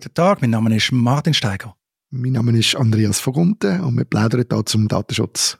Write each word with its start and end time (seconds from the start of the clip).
Guten 0.00 0.14
Tag, 0.14 0.40
mein 0.42 0.50
Name 0.50 0.76
ist 0.76 0.92
Martin 0.92 1.34
Steiger. 1.34 1.74
Mein 2.10 2.30
Name 2.30 2.56
ist 2.56 2.76
Andreas 2.76 3.18
Vogunte 3.18 3.82
und 3.82 3.96
wir 3.96 4.04
plaudern 4.04 4.44
hier 4.48 4.64
zum 4.64 4.86
Datenschutz. 4.86 5.58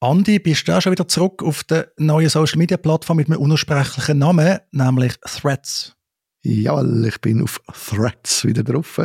Andi, 0.00 0.38
bist 0.38 0.66
du 0.66 0.72
auch 0.72 0.80
schon 0.80 0.92
wieder 0.92 1.06
zurück 1.06 1.42
auf 1.42 1.62
der 1.64 1.92
neuen 1.98 2.30
Social 2.30 2.56
Media 2.56 2.78
Plattform 2.78 3.18
mit 3.18 3.28
einem 3.28 3.38
unaussprechlichen 3.38 4.16
Namen, 4.16 4.60
nämlich 4.72 5.12
Threads? 5.26 5.94
Ja, 6.40 6.82
ich 6.82 7.20
bin 7.20 7.42
auf 7.42 7.60
Threads 7.70 8.46
wieder 8.46 8.64
drauf. 8.64 8.98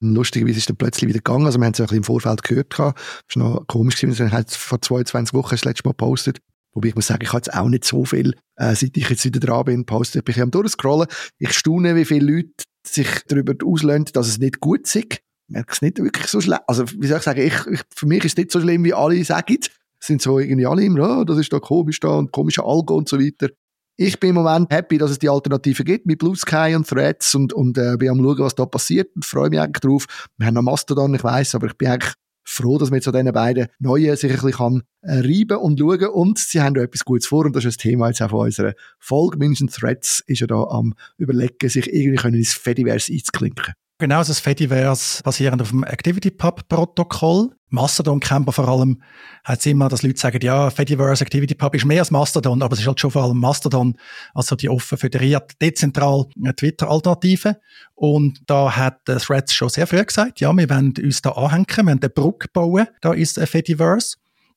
Lustigerweise 0.00 0.58
ist 0.58 0.68
er 0.68 0.76
plötzlich 0.76 1.08
wieder 1.08 1.20
gegangen. 1.20 1.46
Also, 1.46 1.58
wir 1.58 1.64
haben 1.64 1.72
es 1.72 1.78
ja 1.78 1.84
ein 1.84 1.86
bisschen 1.86 1.96
im 1.96 2.04
Vorfeld 2.04 2.42
gehört. 2.42 2.74
Es 2.74 2.78
war 2.78 2.94
noch 3.36 3.66
komisch 3.66 3.98
gewesen. 3.98 4.26
Ich 4.26 4.32
habe 4.34 4.44
vor 4.46 4.82
22 4.82 5.32
Wochen 5.32 5.52
das 5.52 5.64
letzte 5.64 5.88
Mal 5.88 5.92
gepostet. 5.92 6.42
Wobei 6.74 6.88
ich 6.88 6.94
muss 6.94 7.06
sagen, 7.06 7.22
ich 7.22 7.28
habe 7.28 7.38
jetzt 7.38 7.54
auch 7.54 7.68
nicht 7.68 7.84
so 7.84 8.04
viel, 8.04 8.34
äh, 8.56 8.74
seit 8.74 8.96
ich 8.96 9.08
jetzt 9.08 9.24
wieder 9.24 9.40
dran 9.40 9.64
bin, 9.64 9.86
postet. 9.86 10.28
Ich 10.28 10.34
bin 10.34 10.42
am 10.42 10.50
durchscrollen. 10.50 11.06
Ich 11.38 11.52
staune, 11.52 11.94
wie 11.96 12.04
viele 12.04 12.32
Leute 12.32 12.64
sich 12.86 13.08
darüber 13.28 13.54
auslösen, 13.64 14.06
dass 14.12 14.28
es 14.28 14.38
nicht 14.38 14.60
gut 14.60 14.82
ist. 14.82 14.96
Ich 14.96 15.20
merke 15.48 15.72
es 15.72 15.82
nicht 15.82 15.98
wirklich 15.98 16.26
so 16.26 16.40
schlimm. 16.40 16.58
Also, 16.66 16.84
wie 16.98 17.06
soll 17.06 17.18
ich 17.18 17.22
sagen, 17.22 17.40
ich, 17.40 17.66
ich, 17.66 17.80
für 17.94 18.06
mich 18.06 18.24
ist 18.24 18.32
es 18.32 18.36
nicht 18.38 18.52
so 18.52 18.60
schlimm, 18.60 18.84
wie 18.84 18.94
alle 18.94 19.22
sagen. 19.24 19.58
Es 20.00 20.06
sind 20.06 20.22
so 20.22 20.38
irgendwie 20.38 20.66
alle 20.66 20.84
immer, 20.84 21.20
oh, 21.20 21.24
das 21.24 21.38
ist 21.38 21.52
da 21.52 21.60
komisch 21.60 22.00
da 22.00 22.08
und 22.08 22.32
komische 22.32 22.64
Algo 22.64 22.96
und 22.96 23.08
so 23.08 23.20
weiter. 23.20 23.50
Ich 23.96 24.18
bin 24.18 24.30
im 24.30 24.36
Moment 24.36 24.72
happy, 24.72 24.98
dass 24.98 25.10
es 25.10 25.18
die 25.18 25.28
Alternative 25.28 25.84
gibt 25.84 26.06
mit 26.06 26.18
Blue 26.18 26.34
Sky 26.34 26.74
und 26.74 26.88
Threads 26.88 27.34
und, 27.34 27.52
und 27.52 27.76
äh, 27.78 27.96
bin 27.98 28.08
am 28.08 28.18
schauen, 28.18 28.38
was 28.38 28.54
da 28.54 28.66
passiert 28.66 29.14
und 29.14 29.24
freue 29.24 29.50
mich 29.50 29.60
eigentlich 29.60 29.80
drauf. 29.80 30.06
Wir 30.38 30.46
haben 30.46 30.54
noch 30.54 30.62
Mastodon, 30.62 31.14
ich 31.14 31.22
weiß, 31.22 31.54
aber 31.54 31.66
ich 31.68 31.76
bin 31.76 31.88
eigentlich 31.88 32.14
froh, 32.44 32.78
dass 32.78 32.90
man 32.90 32.98
jetzt 32.98 33.08
an 33.08 33.14
diesen 33.14 33.32
beiden 33.32 33.68
Neuen 33.78 34.16
sich 34.16 34.30
ein 34.30 34.36
bisschen 34.36 34.52
kann, 34.52 34.82
äh, 35.02 35.20
reiben 35.20 35.58
und 35.58 35.78
schauen 35.78 36.06
und 36.08 36.38
sie 36.38 36.60
haben 36.60 36.74
da 36.74 36.82
etwas 36.82 37.04
Gutes 37.04 37.26
vor 37.26 37.44
und 37.44 37.54
das 37.54 37.64
ist 37.64 37.76
das 37.78 37.82
Thema 37.82 38.08
jetzt 38.08 38.22
auch 38.22 38.30
von 38.30 38.46
unserer 38.46 38.74
Folge. 38.98 39.38
Mindestens 39.38 39.76
Threads 39.76 40.22
ist 40.26 40.40
ja 40.40 40.46
da 40.46 40.62
am 40.64 40.94
überlegen, 41.16 41.68
sich 41.68 41.92
irgendwie 41.92 42.38
ins 42.38 42.54
Fediverse 42.54 43.12
einzuklinken. 43.12 43.74
Genau, 44.02 44.18
das 44.18 44.40
Fediverse 44.40 45.22
basierend 45.22 45.62
auf 45.62 45.70
dem 45.70 45.84
ActivityPub-Protokoll. 45.84 47.50
Mastodon 47.68 48.18
kennt 48.18 48.52
vor 48.52 48.68
allem, 48.68 49.00
hat 49.44 49.60
es 49.60 49.66
immer, 49.66 49.88
dass 49.88 50.02
Leute 50.02 50.18
sagen, 50.18 50.40
ja, 50.42 50.70
Fediverse 50.70 51.22
ActivityPub 51.24 51.72
ist 51.76 51.84
mehr 51.84 52.00
als 52.00 52.10
Mastodon, 52.10 52.62
aber 52.62 52.72
es 52.72 52.80
ist 52.80 52.88
halt 52.88 52.98
schon 52.98 53.12
vor 53.12 53.22
allem 53.22 53.38
Mastodon, 53.38 53.94
also 54.34 54.56
die 54.56 54.68
offen 54.68 54.98
föderiert, 54.98 55.52
dezentral 55.62 56.26
äh, 56.44 56.52
Twitter-Alternative. 56.52 57.60
Und 57.94 58.40
da 58.48 58.74
hat 58.74 59.04
Threads 59.04 59.54
schon 59.54 59.68
sehr 59.68 59.86
früh 59.86 60.04
gesagt, 60.04 60.40
ja, 60.40 60.52
wir 60.52 60.68
wollen 60.68 60.94
uns 61.00 61.22
da 61.22 61.30
anhängen, 61.30 61.66
wir 61.68 61.86
wollen 61.86 62.00
eine 62.00 62.10
Brücke 62.10 62.48
bauen, 62.52 62.88
da 63.02 63.12
ist 63.12 63.38
Fediverse. 63.38 64.16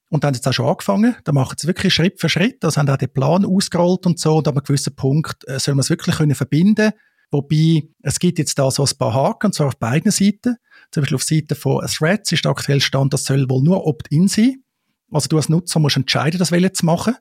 Und 0.10 0.24
dann 0.24 0.30
haben 0.30 0.34
sie 0.34 0.40
jetzt 0.40 0.48
auch 0.48 0.54
schon 0.54 0.70
angefangen. 0.70 1.16
Da 1.24 1.32
machen 1.34 1.56
sie 1.60 1.68
wirklich 1.68 1.94
Schritt 1.94 2.20
für 2.20 2.30
Schritt. 2.30 2.66
Also 2.66 2.80
haben 2.80 2.90
auch 2.90 2.98
den 2.98 3.14
Plan 3.14 3.46
ausgerollt 3.46 4.08
und 4.08 4.20
so. 4.20 4.38
Und 4.38 4.48
an 4.48 4.56
einem 4.56 4.64
gewissen 4.64 4.96
Punkt 4.96 5.48
äh, 5.48 5.60
soll 5.60 5.76
man 5.76 5.82
es 5.82 5.92
wirklich 5.92 6.16
können 6.16 6.34
verbinden 6.34 6.94
Wobei, 7.32 7.84
es 8.02 8.20
gibt 8.20 8.40
jetzt 8.40 8.58
da 8.60 8.70
so 8.72 8.84
ein 8.84 8.98
paar 8.98 9.14
Haken, 9.14 9.48
und 9.48 9.54
zwar 9.54 9.68
auf 9.68 9.78
beiden 9.78 10.12
Seiten. 10.12 10.58
Zum 10.92 11.02
Beispiel 11.02 11.16
auf 11.16 11.24
Seite 11.24 11.56
von 11.56 11.86
Threads 11.86 12.32
ist 12.32 12.46
der 12.46 12.52
aktuelle 12.52 12.82
Stand, 12.82 13.14
das 13.14 13.26
soll 13.26 13.50
wohl 13.50 13.64
nur 13.64 13.86
Opt-in 13.86 14.28
sein. 14.28 14.64
Also 15.12 15.28
du 15.28 15.38
als 15.38 15.50
Nutzer 15.50 15.80
musst 15.80 15.98
entscheiden, 15.98 16.40
das 16.40 16.50
zu 16.50 16.86
machen. 16.86 17.16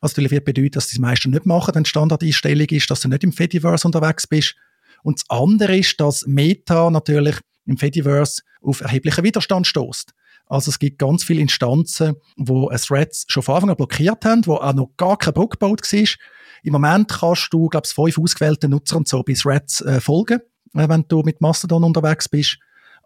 Was 0.00 0.12
natürlich 0.12 0.30
wird 0.30 0.44
bedeuten, 0.44 0.72
dass 0.72 0.88
die 0.88 1.00
meisten 1.00 1.30
nicht 1.30 1.46
machen, 1.46 1.72
denn 1.72 1.84
Standardeinstellung 1.84 2.68
ist, 2.68 2.90
dass 2.90 3.00
du 3.00 3.08
nicht 3.08 3.24
im 3.24 3.32
Fediverse 3.32 3.86
unterwegs 3.86 4.26
bist. 4.26 4.54
Und 5.02 5.18
das 5.18 5.24
andere 5.28 5.76
ist, 5.76 6.00
dass 6.00 6.24
Meta 6.26 6.90
natürlich 6.90 7.36
im 7.66 7.76
Fediverse 7.76 8.42
auf 8.62 8.80
erheblichen 8.80 9.24
Widerstand 9.24 9.66
stoßt. 9.66 10.12
Also 10.46 10.70
es 10.70 10.78
gibt 10.78 10.98
ganz 10.98 11.24
viele 11.24 11.40
Instanzen, 11.40 12.14
wo 12.36 12.70
Threads 12.70 13.26
schon 13.28 13.42
von 13.42 13.56
Anfang 13.56 13.70
an 13.70 13.76
blockiert 13.76 14.24
haben, 14.24 14.46
wo 14.46 14.54
auch 14.54 14.72
noch 14.72 14.90
gar 14.96 15.18
kein 15.18 15.34
Brücke 15.34 15.58
gebaut 15.58 15.82
war. 15.92 16.04
Im 16.62 16.72
Moment 16.72 17.08
kannst 17.08 17.48
du, 17.52 17.68
glaube 17.68 17.86
ich, 17.86 17.94
fünf 17.94 18.18
ausgewählte 18.18 18.68
Nutzer 18.68 18.96
und 18.96 19.08
so 19.08 19.22
bei 19.22 19.34
Threads 19.34 19.80
äh, 19.82 20.00
folgen, 20.00 20.40
äh, 20.74 20.88
wenn 20.88 21.04
du 21.08 21.22
mit 21.22 21.40
Mastodon 21.40 21.84
unterwegs 21.84 22.28
bist. 22.28 22.58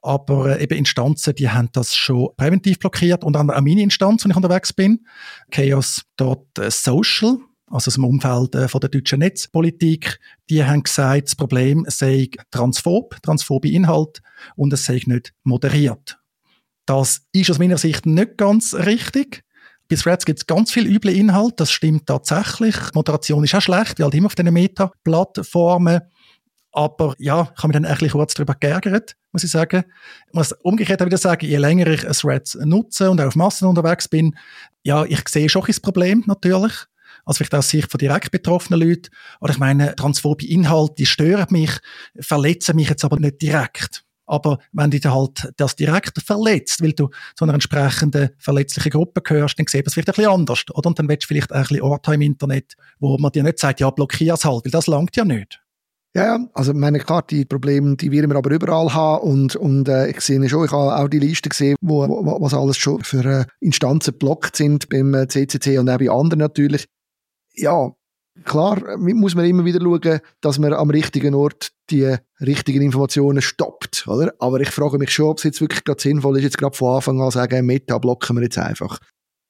Aber 0.03 0.59
äh, 0.59 0.63
eben 0.63 0.79
Instanzen, 0.79 1.35
die 1.35 1.49
haben 1.49 1.69
das 1.73 1.95
schon 1.95 2.31
präventiv 2.37 2.79
blockiert. 2.79 3.25
Und 3.25 3.37
an 3.37 3.51
eine 3.51 3.63
Mini-Instanz, 3.63 4.25
wenn 4.25 4.33
ich 4.33 4.37
unterwegs 4.37 4.73
bin, 4.73 5.07
Chaos.social, 5.51 7.39
also 7.69 7.89
aus 7.89 7.95
dem 7.95 8.05
Umfeld 8.05 8.55
äh, 8.55 8.69
von 8.69 8.81
der 8.81 8.91
deutschen 8.91 9.21
Netzpolitik, 9.21 10.19
die 10.51 10.65
haben 10.65 10.83
gesagt, 10.83 11.29
das 11.29 11.37
Problem 11.37 11.87
sei 11.89 12.29
transphob, 12.51 13.17
transphobe 13.23 13.71
Inhalt 13.71 14.21
und 14.57 14.73
es 14.73 14.85
sei 14.85 15.01
nicht 15.07 15.33
moderiert. 15.45 16.19
Das 16.85 17.23
ist 17.33 17.51
aus 17.51 17.59
meiner 17.59 17.79
Sicht 17.79 18.07
nicht 18.07 18.37
ganz 18.37 18.75
richtig. 18.75 19.45
Bei 19.89 19.97
Threads 19.97 20.25
gibt 20.25 20.39
es 20.39 20.47
ganz 20.47 20.73
viel 20.73 20.87
üble 20.87 21.13
Inhalt, 21.13 21.55
das 21.59 21.71
stimmt 21.71 22.07
tatsächlich. 22.07 22.77
Moderation 22.95 23.45
ist 23.45 23.55
auch 23.55 23.61
schlecht, 23.61 23.99
wie 23.99 24.05
halt 24.05 24.15
immer 24.15 24.27
auf 24.27 24.35
diesen 24.35 24.53
Meta-Plattformen. 24.53 26.01
Aber 26.73 27.15
ja, 27.19 27.53
ich 27.55 27.63
habe 27.63 27.69
mich 27.69 27.75
dann 27.75 27.85
ein 27.85 27.93
bisschen 27.93 28.11
kurz 28.11 28.35
darüber 28.35 28.55
geärgert, 28.55 29.15
muss 29.33 29.45
ich 29.45 29.51
sagen. 29.51 29.85
Ich 30.29 30.35
muss 30.35 30.53
umgekehrt 30.63 31.03
auch 31.03 31.07
wieder 31.07 31.19
sagen, 31.19 31.47
je 31.47 31.59
länger 31.59 31.87
ich 31.89 32.01
Threads 32.01 32.55
nutze 32.65 33.11
und 33.11 33.21
auch 33.21 33.27
auf 33.27 33.37
Massen 33.37 33.69
unterwegs 33.69 34.09
bin, 34.09 34.37
ja, 34.83 35.05
ich 35.05 35.29
sehe 35.29 35.51
schon 35.51 35.65
ein 35.65 35.83
Problem 35.83 36.25
natürlich. 36.27 36.73
Also 37.25 37.39
vielleicht 37.39 37.55
aus 37.55 37.69
Sicht 37.69 37.91
von 37.91 37.99
direkt 37.99 38.31
betroffenen 38.31 38.81
Leuten. 38.81 39.11
Oder 39.41 39.53
ich 39.53 39.59
meine, 39.59 39.95
transphobe 39.95 40.47
Inhalte, 40.47 41.07
stören 41.07 41.47
mich, 41.51 41.71
verletzen 42.19 42.77
mich 42.77 42.89
jetzt 42.89 43.05
aber 43.05 43.21
nicht 43.21 43.43
direkt. 43.43 44.05
Aber 44.33 44.61
wenn 44.73 44.91
dich 44.91 45.05
halt 45.05 45.53
das 45.59 45.77
direkt 45.77 46.23
verletzt, 46.23 46.83
weil 46.83 46.95
du 46.95 47.11
zu 47.37 47.45
einer 47.45 47.53
entsprechenden 47.53 48.31
verletzlichen 48.39 48.91
Gruppe 48.91 49.21
gehörst, 49.21 49.59
dann 49.59 49.67
sieht 49.67 49.87
das 49.87 49.93
vielleicht 49.93 50.09
ein 50.09 50.15
bisschen 50.15 50.33
anders, 50.33 50.65
oder? 50.73 50.89
Und 50.89 50.99
dann 50.99 51.07
willst 51.07 51.25
du 51.25 51.29
vielleicht 51.29 51.53
auch 51.53 51.57
ein 51.57 51.63
bisschen 51.65 51.83
Orte 51.83 52.15
im 52.15 52.23
Internet, 52.23 52.73
wo 52.99 53.19
man 53.19 53.31
dir 53.31 53.43
nicht 53.43 53.59
sagt, 53.59 53.81
ja, 53.81 53.91
blockier 53.91 54.33
es 54.33 54.47
halt, 54.47 54.65
weil 54.65 54.73
das 54.73 54.87
langt 54.87 55.15
ja 55.17 55.27
nicht. 55.27 55.61
Ja, 56.15 56.47
also 56.55 56.73
meine 56.73 56.99
klar, 56.99 57.23
die 57.29 57.45
Probleme, 57.45 57.95
die 57.97 58.11
wir 58.11 58.25
aber 58.35 58.51
überall 58.51 58.95
haben 58.95 59.23
und, 59.23 59.57
und 59.57 59.89
äh, 59.91 60.09
ich 60.09 60.23
sehe 60.23 60.49
schon, 60.49 60.65
ich 60.65 60.73
habe 60.73 60.97
auch 60.97 61.09
die 61.09 61.19
Liste 61.19 61.51
gesehen, 61.51 61.77
wo, 61.83 62.09
wo 62.09 62.41
was 62.41 62.55
alles 62.55 62.79
schon 62.79 63.05
für 63.05 63.25
äh, 63.25 63.45
Instanzen 63.61 64.15
blockt 64.15 64.57
sind 64.57 64.89
beim 64.89 65.13
äh, 65.13 65.29
CCC 65.29 65.77
und 65.77 65.91
auch 65.91 65.99
bei 65.99 66.09
anderen 66.09 66.39
natürlich. 66.39 66.87
Ja, 67.55 67.93
Klar 68.45 68.97
muss 68.97 69.35
man 69.35 69.45
immer 69.45 69.65
wieder 69.65 69.81
schauen, 69.81 70.21
dass 70.41 70.59
man 70.59 70.73
am 70.73 70.91
richtigen 70.91 71.35
Ort 71.35 71.73
die 71.91 72.17
richtigen 72.41 72.81
Informationen 72.81 73.43
stoppt, 73.43 74.07
oder? 74.09 74.33
Aber 74.39 74.61
ich 74.61 74.71
frage 74.71 74.99
mich 74.99 75.11
schon, 75.11 75.27
ob 75.27 75.39
es 75.39 75.45
jetzt 75.45 75.61
wirklich 75.61 75.85
gerade 75.85 76.01
sinnvoll 76.01 76.39
ist, 76.39 76.45
jetzt 76.45 76.59
gerade 76.59 76.77
von 76.77 76.97
Anfang 76.97 77.21
an 77.21 77.31
zu 77.31 77.39
sagen, 77.39 77.67
Meta 77.67 77.99
blocken 77.99 78.37
wir 78.37 78.43
jetzt 78.43 78.57
einfach. 78.57 78.99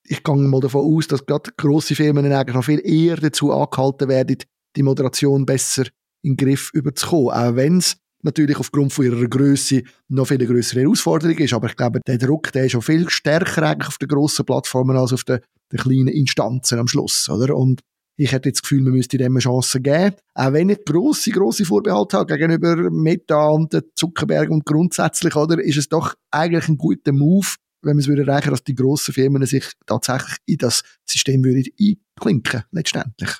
Ich 0.04 0.24
gehe 0.24 0.34
mal 0.34 0.60
davon 0.60 0.96
aus, 0.96 1.06
dass 1.06 1.24
gerade 1.24 1.52
grosse 1.56 1.94
Firmen 1.94 2.30
eigentlich 2.30 2.56
noch 2.56 2.64
viel 2.64 2.80
eher 2.84 3.16
dazu 3.16 3.52
angehalten 3.52 4.08
werden, 4.08 4.38
die 4.74 4.82
Moderation 4.82 5.46
besser 5.46 5.84
in 6.22 6.36
den 6.36 6.44
Griff 6.44 6.70
überzukommen. 6.74 7.30
Auch 7.30 7.54
wenn 7.54 7.78
es 7.78 7.98
natürlich 8.22 8.56
aufgrund 8.58 8.92
von 8.92 9.04
ihrer 9.04 9.26
Größe 9.26 9.82
noch 10.08 10.26
viel 10.26 10.44
größere 10.44 10.80
Herausforderung 10.80 11.36
ist. 11.38 11.52
Aber 11.52 11.68
ich 11.68 11.76
glaube, 11.76 12.00
der 12.06 12.18
Druck, 12.18 12.52
der 12.52 12.64
ist 12.64 12.72
schon 12.72 12.82
viel 12.82 13.08
stärker 13.10 13.62
eigentlich 13.62 13.88
auf 13.88 13.98
den 13.98 14.08
grossen 14.08 14.44
Plattformen 14.44 14.96
als 14.96 15.12
auf 15.12 15.24
den, 15.24 15.40
den 15.70 15.78
kleinen 15.78 16.08
Instanzen 16.08 16.78
am 16.78 16.88
Schluss, 16.88 17.28
oder? 17.28 17.56
Und 17.56 17.80
ich 18.16 18.32
hätte 18.32 18.50
das 18.50 18.62
Gefühl, 18.62 18.82
man 18.82 18.92
müsste 18.92 19.18
dem 19.18 19.32
eine 19.32 19.40
Chance 19.40 19.80
geben. 19.80 20.16
Auch 20.34 20.52
wenn 20.52 20.68
ich 20.68 20.84
grosse, 20.84 21.30
grosse 21.30 21.64
Vorbehalte 21.64 22.18
habe 22.18 22.36
gegenüber 22.36 22.90
Meta 22.90 23.48
und 23.48 23.76
Zuckerberg 23.94 24.50
und 24.50 24.64
grundsätzlich, 24.64 25.34
oder, 25.34 25.62
ist 25.62 25.78
es 25.78 25.88
doch 25.88 26.14
eigentlich 26.30 26.68
ein 26.68 26.78
guter 26.78 27.12
Move, 27.12 27.46
wenn 27.82 27.96
man 27.96 27.98
es 27.98 28.08
würde 28.08 28.22
erreichen, 28.22 28.50
dass 28.50 28.64
die 28.64 28.74
grossen 28.74 29.14
Firmen 29.14 29.44
sich 29.46 29.64
tatsächlich 29.86 30.36
in 30.46 30.58
das 30.58 30.82
System 31.08 31.42
würden 31.42 31.64
einklinken, 31.80 32.64
letztendlich. 32.70 33.30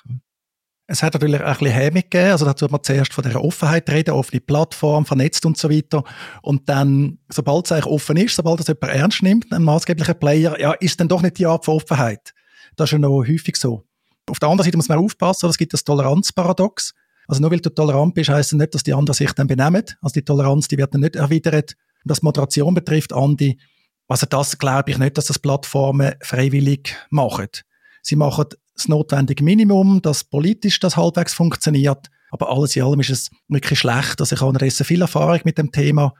Es 0.85 1.01
hat 1.01 1.13
natürlich 1.13 1.41
auch 1.41 1.45
ein 1.45 1.57
bisschen 1.57 1.73
Hemmung 1.73 2.01
gegeben. 2.01 2.31
Also, 2.31 2.45
dazu 2.45 2.67
man 2.67 2.83
zuerst 2.83 3.13
von 3.13 3.23
der 3.23 3.41
Offenheit 3.41 3.89
reden, 3.89 4.11
offene 4.11 4.41
Plattform, 4.41 5.05
vernetzt 5.05 5.45
und 5.45 5.57
so 5.57 5.69
weiter. 5.69 6.03
Und 6.41 6.67
dann, 6.67 7.19
sobald 7.29 7.65
es 7.65 7.71
eigentlich 7.71 7.85
offen 7.85 8.17
ist, 8.17 8.35
sobald 8.35 8.59
es 8.59 8.67
jemand 8.67 8.93
ernst 8.93 9.23
nimmt, 9.23 9.51
ein 9.53 9.63
maßgeblicher 9.63 10.13
Player, 10.13 10.59
ja, 10.59 10.73
ist 10.73 10.99
dann 10.99 11.07
doch 11.07 11.21
nicht 11.21 11.39
die 11.39 11.45
Art 11.45 11.63
von 11.63 11.75
Offenheit. 11.75 12.33
Das 12.75 12.89
ist 12.89 12.93
ja 12.93 12.99
noch 12.99 13.25
häufig 13.25 13.55
so. 13.55 13.85
Auf 14.29 14.39
der 14.39 14.49
anderen 14.49 14.65
Seite 14.65 14.77
muss 14.77 14.89
man 14.89 14.99
aufpassen, 14.99 15.49
es 15.49 15.57
gibt 15.57 15.73
das 15.73 15.83
Toleranzparadox. 15.83 16.93
Also 17.27 17.41
nur 17.41 17.51
weil 17.51 17.59
du 17.59 17.69
tolerant 17.69 18.13
bist, 18.15 18.29
heisst 18.29 18.51
das 18.51 18.59
nicht, 18.59 18.73
dass 18.73 18.83
die 18.83 18.93
anderen 18.93 19.15
sich 19.15 19.31
dann 19.33 19.47
benehmen. 19.47 19.83
Also 20.01 20.13
die 20.13 20.25
Toleranz, 20.25 20.67
die 20.67 20.77
wird 20.77 20.93
dann 20.93 21.01
nicht 21.01 21.15
erwidert. 21.15 21.75
Was 22.03 22.21
Moderation 22.21 22.73
betrifft, 22.73 23.13
Andi, 23.13 23.57
also 24.07 24.25
das 24.25 24.57
glaube 24.57 24.91
ich 24.91 24.97
nicht, 24.97 25.17
dass 25.17 25.25
das 25.25 25.39
Plattformen 25.39 26.15
freiwillig 26.21 26.95
machen. 27.09 27.47
Sie 28.01 28.17
machen 28.17 28.45
das 28.75 28.87
notwendige 28.87 29.43
Minimum, 29.43 30.01
dass 30.01 30.23
politisch 30.23 30.79
das 30.79 30.97
halbwegs 30.97 31.33
funktioniert. 31.33 32.09
Aber 32.31 32.49
alles 32.49 32.75
in 32.75 32.83
allem 32.83 32.99
ist 32.99 33.09
es 33.11 33.29
wirklich 33.47 33.79
schlecht. 33.79 34.19
Also 34.19 34.35
ich 34.35 34.41
habe 34.41 34.49
unterdessen 34.49 34.85
viel 34.85 35.01
Erfahrung 35.01 35.39
mit 35.45 35.57
dem 35.57 35.71
Thema. 35.71 36.13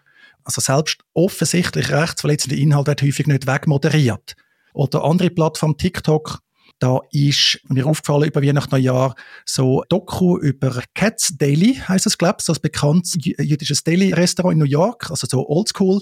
Also 0.44 0.62
selbst 0.62 1.04
offensichtlich 1.14 1.92
rechtsverletzende 1.92 2.56
Inhalt 2.56 2.88
wird 2.88 3.02
häufig 3.02 3.28
nicht 3.28 3.48
wegmoderiert. 3.48 4.36
Oder 4.74 5.04
andere 5.04 5.30
Plattformen, 5.30 5.78
TikTok, 5.78 6.40
da 6.80 7.00
ist 7.12 7.60
mir 7.70 7.86
aufgefallen 7.86 8.28
über 8.28 8.42
Weihnachten 8.42 8.72
Neujahr 8.72 9.16
so 9.46 9.84
Doku 9.90 10.38
über 10.38 10.82
Cats 10.94 11.38
Daily, 11.38 11.76
heißt 11.76 12.06
es, 12.06 12.18
glaube 12.18 12.38
ich, 12.42 12.50
ein 12.50 12.62
bekanntes 12.62 13.18
jüdisches 13.22 13.84
Daily-Restaurant 13.84 14.54
in 14.54 14.60
New 14.60 14.66
York, 14.66 15.10
also 15.10 15.28
so 15.30 15.48
oldschool. 15.48 16.02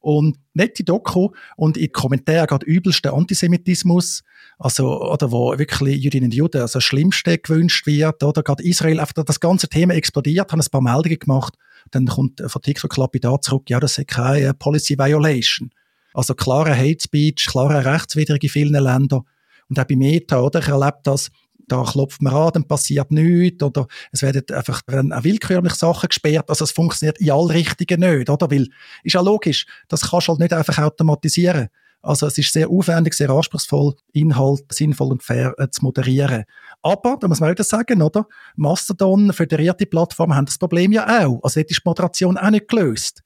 Und 0.00 0.38
nette 0.54 0.82
Doku 0.84 1.30
und 1.56 1.76
in 1.76 1.92
Kommentaren 1.92 2.46
geht 2.46 2.62
übelster 2.64 3.14
Antisemitismus, 3.14 4.22
also, 4.58 5.02
oder 5.02 5.30
wo 5.30 5.58
wirklich 5.58 6.02
Jüdinnen 6.02 6.28
und 6.28 6.34
Juden, 6.34 6.62
also 6.62 6.78
das 6.78 6.84
Schlimmste 6.84 7.38
gewünscht 7.38 7.86
wird, 7.86 8.22
oder 8.22 8.42
gerade 8.42 8.64
Israel, 8.64 9.00
einfach 9.00 9.22
das 9.24 9.38
ganze 9.38 9.68
Thema 9.68 9.94
explodiert, 9.94 10.50
haben 10.50 10.60
ein 10.60 10.70
paar 10.70 10.80
Meldungen 10.80 11.18
gemacht 11.18 11.54
dann 11.90 12.06
kommt 12.06 12.42
von 12.44 12.62
TikTok 12.62 12.96
lapidar 12.96 13.40
zurück, 13.40 13.70
ja, 13.70 13.80
das 13.80 13.98
ist 13.98 14.08
keine 14.08 14.54
Policy 14.54 14.98
Violation. 14.98 15.70
Also 16.14 16.34
klarer 16.34 16.76
Hate 16.76 17.02
Speech, 17.02 17.46
klarer 17.46 17.84
rechtswidrig 17.84 18.42
in 18.42 18.48
vielen 18.48 18.82
Ländern. 18.82 19.22
Und 19.68 19.78
auch 19.78 19.84
bei 19.84 19.96
Meta, 19.96 20.40
oder? 20.40 20.60
Ich 20.60 20.68
erlebe 20.68 20.98
das, 21.02 21.30
da 21.68 21.82
klopft 21.82 22.22
man 22.22 22.32
an, 22.32 22.50
dann 22.54 22.68
passiert 22.68 23.10
nichts, 23.10 23.62
oder 23.62 23.86
es 24.12 24.22
werden 24.22 24.44
einfach 24.52 24.82
auch 24.86 25.24
willkürlich 25.24 25.74
Sachen 25.74 26.08
gesperrt, 26.08 26.48
also 26.48 26.64
es 26.64 26.70
funktioniert 26.70 27.18
in 27.18 27.30
alle 27.30 27.54
Richtungen 27.54 28.00
nicht, 28.00 28.30
oder? 28.30 28.50
Weil, 28.50 28.68
ist 29.02 29.14
ja 29.14 29.20
logisch, 29.20 29.66
das 29.88 30.10
kannst 30.10 30.28
du 30.28 30.32
halt 30.32 30.40
nicht 30.40 30.52
einfach 30.52 30.78
automatisieren. 30.78 31.68
Also 32.02 32.26
es 32.26 32.38
ist 32.38 32.52
sehr 32.52 32.70
aufwendig, 32.70 33.14
sehr 33.14 33.30
anspruchsvoll, 33.30 33.94
Inhalt 34.12 34.62
sinnvoll 34.70 35.10
und 35.10 35.24
fair 35.24 35.54
äh, 35.58 35.68
zu 35.70 35.82
moderieren. 35.82 36.44
Aber, 36.82 37.16
da 37.20 37.26
muss 37.26 37.40
man 37.40 37.52
auch 37.52 37.64
sagen, 37.64 38.00
oder? 38.00 38.28
Mastodon, 38.54 39.32
föderierte 39.32 39.86
Plattformen 39.86 40.36
haben 40.36 40.46
das 40.46 40.58
Problem 40.58 40.92
ja 40.92 41.04
auch. 41.04 41.40
Also 41.42 41.60
dort 41.60 41.70
ist 41.70 41.78
die 41.78 41.82
Moderation 41.84 42.38
auch 42.38 42.50
nicht 42.50 42.68
gelöst. 42.68 43.22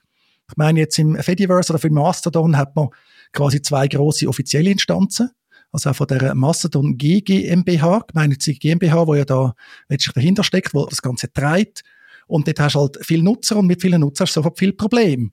Ich 0.49 0.57
meine, 0.57 0.81
jetzt 0.81 0.99
im 0.99 1.15
Fediverse 1.17 1.73
oder 1.73 1.79
für 1.79 1.91
Mastodon 1.91 2.57
hat 2.57 2.75
man 2.75 2.89
quasi 3.33 3.61
zwei 3.61 3.87
große 3.87 4.27
offizielle 4.27 4.71
Instanzen. 4.71 5.31
Also 5.72 5.90
auch 5.90 5.96
von 5.96 6.06
der 6.08 6.34
Mastodon 6.34 6.99
G 6.99 7.20
GmbH, 7.20 8.05
gemeinnützige 8.08 8.58
GmbH, 8.58 9.06
wo 9.06 9.14
ja 9.14 9.25
da 9.25 9.55
letztlich 9.88 10.14
dahinter 10.14 10.43
steckt, 10.43 10.75
wo 10.75 10.87
das 10.87 11.02
Ganze 11.02 11.32
treibt. 11.32 11.82
Und 12.26 12.46
dort 12.46 12.61
hast 12.61 12.75
du 12.75 12.81
halt 12.81 12.99
viele 13.02 13.22
Nutzer 13.22 13.56
und 13.56 13.67
mit 13.67 13.81
vielen 13.81 14.00
Nutzern 14.00 14.26
hast 14.26 14.37
du 14.37 14.40
sofort 14.40 14.58
viel 14.58 14.72
Problem. 14.72 15.32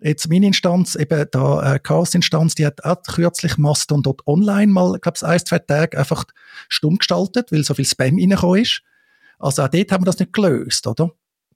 Jetzt 0.00 0.28
meine 0.28 0.46
Instanz, 0.46 0.94
eben 0.94 1.26
da 1.30 1.74
äh, 1.74 1.78
Chaos-Instanz, 1.78 2.54
die 2.54 2.66
hat 2.66 2.84
auch 2.84 3.02
kürzlich 3.02 3.56
Mastodon.online 3.56 4.70
mal, 4.70 4.98
glaube 4.98 5.16
ich, 5.16 5.22
ein, 5.24 5.38
zwei 5.38 5.58
Tage 5.58 5.98
einfach 5.98 6.24
stumm 6.68 6.98
gestaltet, 6.98 7.50
weil 7.50 7.64
so 7.64 7.74
viel 7.74 7.86
Spam 7.86 8.16
reingekommen 8.18 8.62
ist. 8.62 8.82
Also 9.38 9.62
auch 9.62 9.68
dort 9.68 9.92
haben 9.92 10.02
wir 10.02 10.06
das 10.06 10.18
nicht 10.18 10.32
gelöst, 10.32 10.86
oder? 10.86 11.12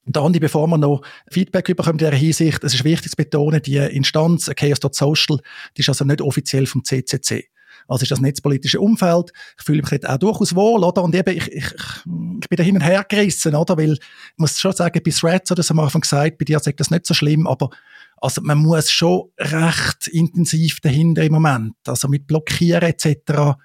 Und 0.06 0.16
Andi, 0.16 0.40
bevor 0.40 0.66
wir 0.66 0.78
noch 0.78 1.02
Feedback 1.30 1.66
bekommen 1.66 1.98
in 1.98 1.98
dieser 1.98 2.12
Hinsicht, 2.12 2.64
es 2.64 2.74
ist 2.74 2.84
wichtig 2.84 3.10
zu 3.10 3.16
betonen, 3.16 3.60
die 3.62 3.76
Instanz 3.76 4.50
Chaos.social, 4.56 5.38
die 5.76 5.82
ist 5.82 5.88
also 5.90 6.04
nicht 6.06 6.22
offiziell 6.22 6.66
vom 6.66 6.82
CCC. 6.82 7.49
Also 7.90 8.04
ist 8.04 8.12
das 8.12 8.20
netzpolitische 8.20 8.80
Umfeld. 8.80 9.32
Ich 9.58 9.64
fühle 9.64 9.82
mich 9.82 9.90
dort 9.90 10.08
auch 10.08 10.18
durchaus 10.18 10.54
wohl, 10.54 10.84
oder? 10.84 11.02
Und 11.02 11.14
eben, 11.14 11.36
ich, 11.36 11.50
ich, 11.50 11.66
ich 11.66 12.48
bin 12.48 12.56
da 12.56 12.62
hin 12.62 12.76
und 12.76 12.82
her 12.82 13.04
gerissen, 13.08 13.54
oder? 13.54 13.76
Weil, 13.76 13.94
ich 13.94 13.98
muss 14.36 14.60
schon 14.60 14.72
sagen, 14.72 15.00
bei 15.04 15.10
Threads, 15.10 15.50
oder 15.50 15.56
das 15.56 15.70
am 15.70 15.80
Anfang 15.80 16.02
gesagt, 16.02 16.38
bei 16.38 16.44
dir 16.44 16.60
sagt 16.60 16.78
das 16.78 16.90
nicht 16.90 17.04
so 17.04 17.14
schlimm, 17.14 17.46
aber 17.46 17.70
also 18.20 18.42
man 18.42 18.58
muss 18.58 18.90
schon 18.90 19.30
recht 19.38 20.06
intensiv 20.06 20.80
dahinter 20.80 21.24
im 21.24 21.32
Moment. 21.32 21.74
Also 21.86 22.06
mit 22.08 22.26
Blockieren 22.26 22.82
etc., 22.82 23.56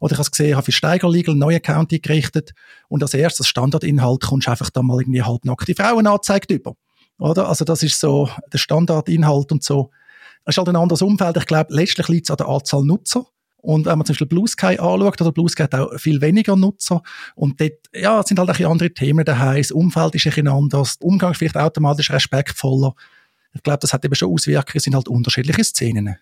oder 0.00 0.12
ich 0.12 0.18
habe 0.18 0.22
es 0.22 0.30
gesehen, 0.32 0.56
habe 0.56 0.64
für 0.64 0.72
Steiger 0.72 1.08
Legal 1.08 1.32
einen 1.32 1.40
neuen 1.40 1.56
Account 1.56 1.92
eingerichtet 1.92 2.52
und 2.88 3.02
als 3.02 3.14
erstes 3.14 3.46
Standardinhalt 3.46 4.22
kommst 4.22 4.48
du 4.48 4.50
einfach 4.50 4.70
da 4.70 4.82
mal 4.82 5.00
irgendwie 5.00 5.22
halbnackte 5.22 5.74
Frauen 5.76 6.08
angezeigt 6.08 6.50
über. 6.50 6.74
Oder? 7.18 7.48
Also 7.48 7.64
das 7.64 7.84
ist 7.84 8.00
so 8.00 8.28
der 8.52 8.58
Standardinhalt 8.58 9.52
und 9.52 9.62
so. 9.62 9.90
Es 10.44 10.54
ist 10.54 10.58
halt 10.58 10.68
ein 10.70 10.76
anderes 10.76 11.02
Umfeld. 11.02 11.36
Ich 11.36 11.46
glaube, 11.46 11.72
letztlich 11.72 12.08
liegt 12.08 12.26
es 12.26 12.30
an 12.32 12.36
der 12.38 12.48
Anzahl 12.48 12.82
Nutzer. 12.82 13.26
Und 13.62 13.86
wenn 13.86 13.96
man 13.96 14.04
zum 14.04 14.12
Beispiel 14.12 14.26
Blue 14.26 14.46
Sky 14.46 14.78
anschaut, 14.78 15.20
oder 15.20 15.32
Blue 15.32 15.48
Sky 15.48 15.62
hat 15.62 15.74
auch 15.74 15.96
viel 15.98 16.20
weniger 16.20 16.56
Nutzer. 16.56 17.02
Und 17.34 17.60
dort, 17.60 17.72
ja, 17.94 18.22
sind 18.22 18.38
halt 18.38 18.50
auch 18.50 18.70
andere 18.70 18.92
Themen 18.92 19.24
daheim. 19.24 19.58
Das 19.58 19.70
Umfeld 19.70 20.14
ist 20.16 20.26
ein 20.26 20.30
bisschen 20.30 20.48
anders. 20.48 20.98
Der 20.98 21.08
Umgang 21.08 21.30
ist 21.30 21.38
vielleicht 21.38 21.56
automatisch 21.56 22.10
respektvoller. 22.10 22.94
Ich 23.54 23.62
glaube, 23.62 23.78
das 23.80 23.92
hat 23.92 24.04
eben 24.04 24.14
schon 24.14 24.32
Auswirkungen, 24.32 24.76
es 24.76 24.82
sind 24.82 24.94
halt 24.94 25.08
unterschiedliche 25.08 25.64
Szenen. 25.64 26.16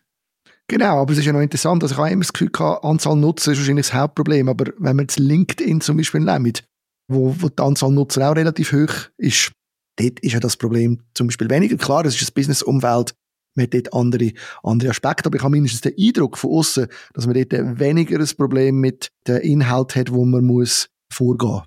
Genau, 0.69 1.01
aber 1.01 1.13
es 1.13 1.19
ist 1.19 1.25
ja 1.25 1.33
noch 1.33 1.41
interessant, 1.41 1.83
also 1.83 1.95
ich 1.95 1.99
habe 1.99 2.11
immer 2.11 2.23
das 2.23 2.33
Gefühl 2.33 2.51
gehabt, 2.51 2.85
Anzahl 2.85 3.17
Nutzer 3.17 3.51
ist 3.51 3.59
wahrscheinlich 3.59 3.87
das 3.87 3.95
Hauptproblem, 3.95 4.49
aber 4.49 4.67
wenn 4.79 4.95
man 4.95 5.01
jetzt 5.01 5.19
LinkedIn 5.19 5.81
zum 5.81 5.97
Beispiel 5.97 6.21
nimmt, 6.21 6.65
wo, 7.09 7.35
wo 7.41 7.49
die 7.49 7.61
Anzahl 7.61 7.91
Nutzer 7.91 8.31
auch 8.31 8.37
relativ 8.37 8.73
hoch 8.73 9.09
ist, 9.17 9.51
dort 9.97 10.21
ist 10.21 10.33
ja 10.33 10.39
das 10.39 10.57
Problem 10.57 11.01
zum 11.15 11.27
Beispiel 11.27 11.51
weniger. 11.51 11.77
Klar, 11.77 12.05
es 12.05 12.21
ist 12.21 12.31
ein 12.31 12.35
Business-Umfeld, 12.35 13.15
man 13.55 13.65
hat 13.65 13.75
dort 13.75 13.93
andere, 13.95 14.33
andere 14.63 14.91
Aspekte, 14.91 15.27
aber 15.27 15.37
ich 15.37 15.43
habe 15.43 15.53
mindestens 15.53 15.81
den 15.83 15.95
Eindruck 15.99 16.39
von 16.39 16.51
außen, 16.51 16.87
dass 17.15 17.27
man 17.27 17.35
dort 17.35 17.81
weniger 17.81 18.19
ein 18.19 18.29
Problem 18.37 18.81
mit 18.81 19.11
dem 19.27 19.39
Inhalt 19.39 19.97
hat, 19.97 20.13
wo 20.13 20.25
man 20.25 20.45
muss 20.45 20.89
vorgehen 21.13 21.63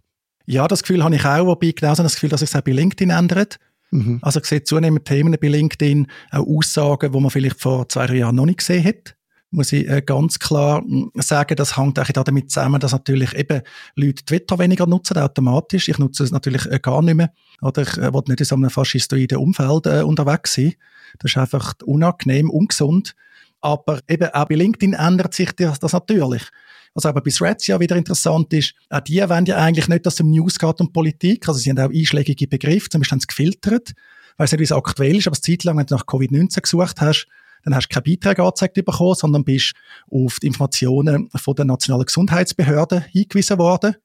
Ja, 0.45 0.67
das 0.67 0.83
Gefühl 0.83 1.03
habe 1.03 1.15
ich 1.15 1.25
auch, 1.25 1.45
wobei 1.45 1.71
genauso 1.71 2.03
das 2.03 2.15
Gefühl, 2.15 2.29
dass 2.29 2.39
sich 2.39 2.55
auch 2.55 2.61
bei 2.61 2.71
LinkedIn 2.71 3.09
ändert. 3.09 3.57
Mhm. 3.91 4.19
Also 4.21 4.39
ich 4.39 4.45
sehe 4.45 4.63
zunehmend 4.63 5.05
Themen 5.05 5.35
bei 5.39 5.47
LinkedIn, 5.47 6.07
auch 6.31 6.47
Aussagen, 6.47 7.11
die 7.11 7.19
man 7.19 7.29
vielleicht 7.29 7.59
vor 7.59 7.87
zwei, 7.89 8.07
drei 8.07 8.17
Jahren 8.17 8.35
noch 8.35 8.45
nicht 8.45 8.59
gesehen 8.59 8.83
hat 8.83 9.15
muss 9.53 9.71
ich 9.71 9.87
äh, 9.87 10.01
ganz 10.01 10.39
klar 10.39 10.81
hm, 10.81 11.11
sagen, 11.15 11.55
das 11.55 11.77
hängt 11.77 11.99
auch 11.99 12.23
damit 12.23 12.51
zusammen, 12.51 12.79
dass 12.79 12.91
natürlich 12.91 13.33
eben 13.35 13.61
Leute 13.95 14.25
Twitter 14.25 14.59
weniger 14.59 14.87
nutzen, 14.87 15.17
automatisch. 15.17 15.87
Ich 15.89 15.99
nutze 15.99 16.23
es 16.23 16.31
natürlich 16.31 16.65
äh, 16.65 16.79
gar 16.79 17.01
nicht 17.01 17.15
mehr. 17.15 17.31
Oder 17.61 17.83
ich 17.83 17.97
äh, 17.97 18.13
will 18.13 18.23
nicht 18.27 18.39
in 18.39 18.45
so 18.45 18.55
einem 18.55 18.69
faschistoiden 18.69 19.37
Umfeld 19.37 19.85
äh, 19.85 20.01
unterwegs 20.01 20.55
sein. 20.55 20.73
Das 21.19 21.31
ist 21.31 21.37
einfach 21.37 21.73
unangenehm, 21.85 22.49
ungesund. 22.49 23.15
Aber 23.61 23.99
eben 24.09 24.29
auch 24.33 24.45
bei 24.45 24.55
LinkedIn 24.55 24.93
ändert 24.93 25.33
sich 25.33 25.51
das, 25.53 25.79
das 25.79 25.93
natürlich. 25.93 26.43
Was 26.95 27.05
aber 27.05 27.21
bei 27.21 27.31
Threads 27.31 27.67
ja 27.67 27.79
wieder 27.79 27.95
interessant 27.95 28.51
ist, 28.53 28.73
auch 28.89 28.99
die 28.99 29.21
wollen 29.27 29.45
ja 29.45 29.57
eigentlich 29.57 29.87
nicht, 29.87 30.05
dass 30.05 30.15
es 30.15 30.21
um 30.21 30.31
News 30.31 30.59
geht 30.59 30.79
und 30.79 30.93
Politik. 30.93 31.47
Also 31.47 31.59
sie 31.59 31.69
haben 31.69 31.79
auch 31.79 31.89
einschlägige 31.89 32.47
Begriffe, 32.47 32.89
zum 32.89 33.01
Beispiel 33.01 33.15
haben 33.15 33.21
sie 33.21 33.27
gefiltert. 33.27 33.89
Ich 33.89 34.39
weiss 34.39 34.51
nicht, 34.51 34.59
wie 34.59 34.63
es 34.63 34.71
aktuell 34.71 35.15
ist, 35.15 35.27
aber 35.27 35.35
eine 35.35 35.41
Zeit 35.41 35.63
lang, 35.63 35.77
wenn 35.77 35.85
du 35.85 35.95
nach 35.95 36.05
Covid-19 36.05 36.61
gesucht 36.61 37.01
hast, 37.01 37.27
dann 37.63 37.75
hast 37.75 37.87
du 37.87 37.93
keine 37.93 38.03
Beiträge 38.03 38.43
angezeigt 38.43 38.75
bekommen, 38.75 39.15
sondern 39.15 39.43
bist 39.43 39.73
auf 40.09 40.39
die 40.39 40.47
Informationen 40.47 41.29
von 41.35 41.55
der 41.55 41.65
Nationalen 41.65 42.05
Gesundheitsbehörde 42.05 43.05
hingewiesen 43.11 43.57
worden. 43.57 43.95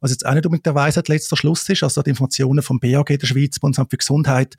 Was 0.00 0.10
jetzt 0.10 0.26
auch 0.26 0.34
nicht 0.34 0.44
unbedingt 0.46 0.66
der 0.66 0.74
Weisheit 0.74 1.08
letzter 1.08 1.36
Schluss 1.36 1.68
ist. 1.68 1.82
Also 1.84 2.02
die 2.02 2.10
Informationen 2.10 2.62
vom 2.62 2.80
BAG 2.80 3.06
der 3.06 3.26
Schweiz, 3.26 3.58
Bundesamt 3.60 3.90
für 3.90 3.98
Gesundheit, 3.98 4.56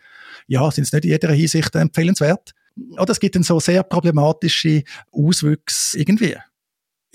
ja, 0.48 0.70
sind 0.72 0.92
nicht 0.94 1.04
in 1.04 1.12
jeder 1.12 1.32
Hinsicht 1.34 1.76
empfehlenswert. 1.76 2.54
Oder 2.98 3.12
es 3.12 3.20
gibt 3.20 3.36
dann 3.36 3.44
so 3.44 3.60
sehr 3.60 3.84
problematische 3.84 4.84
Auswüchse 5.12 6.00
irgendwie. 6.00 6.38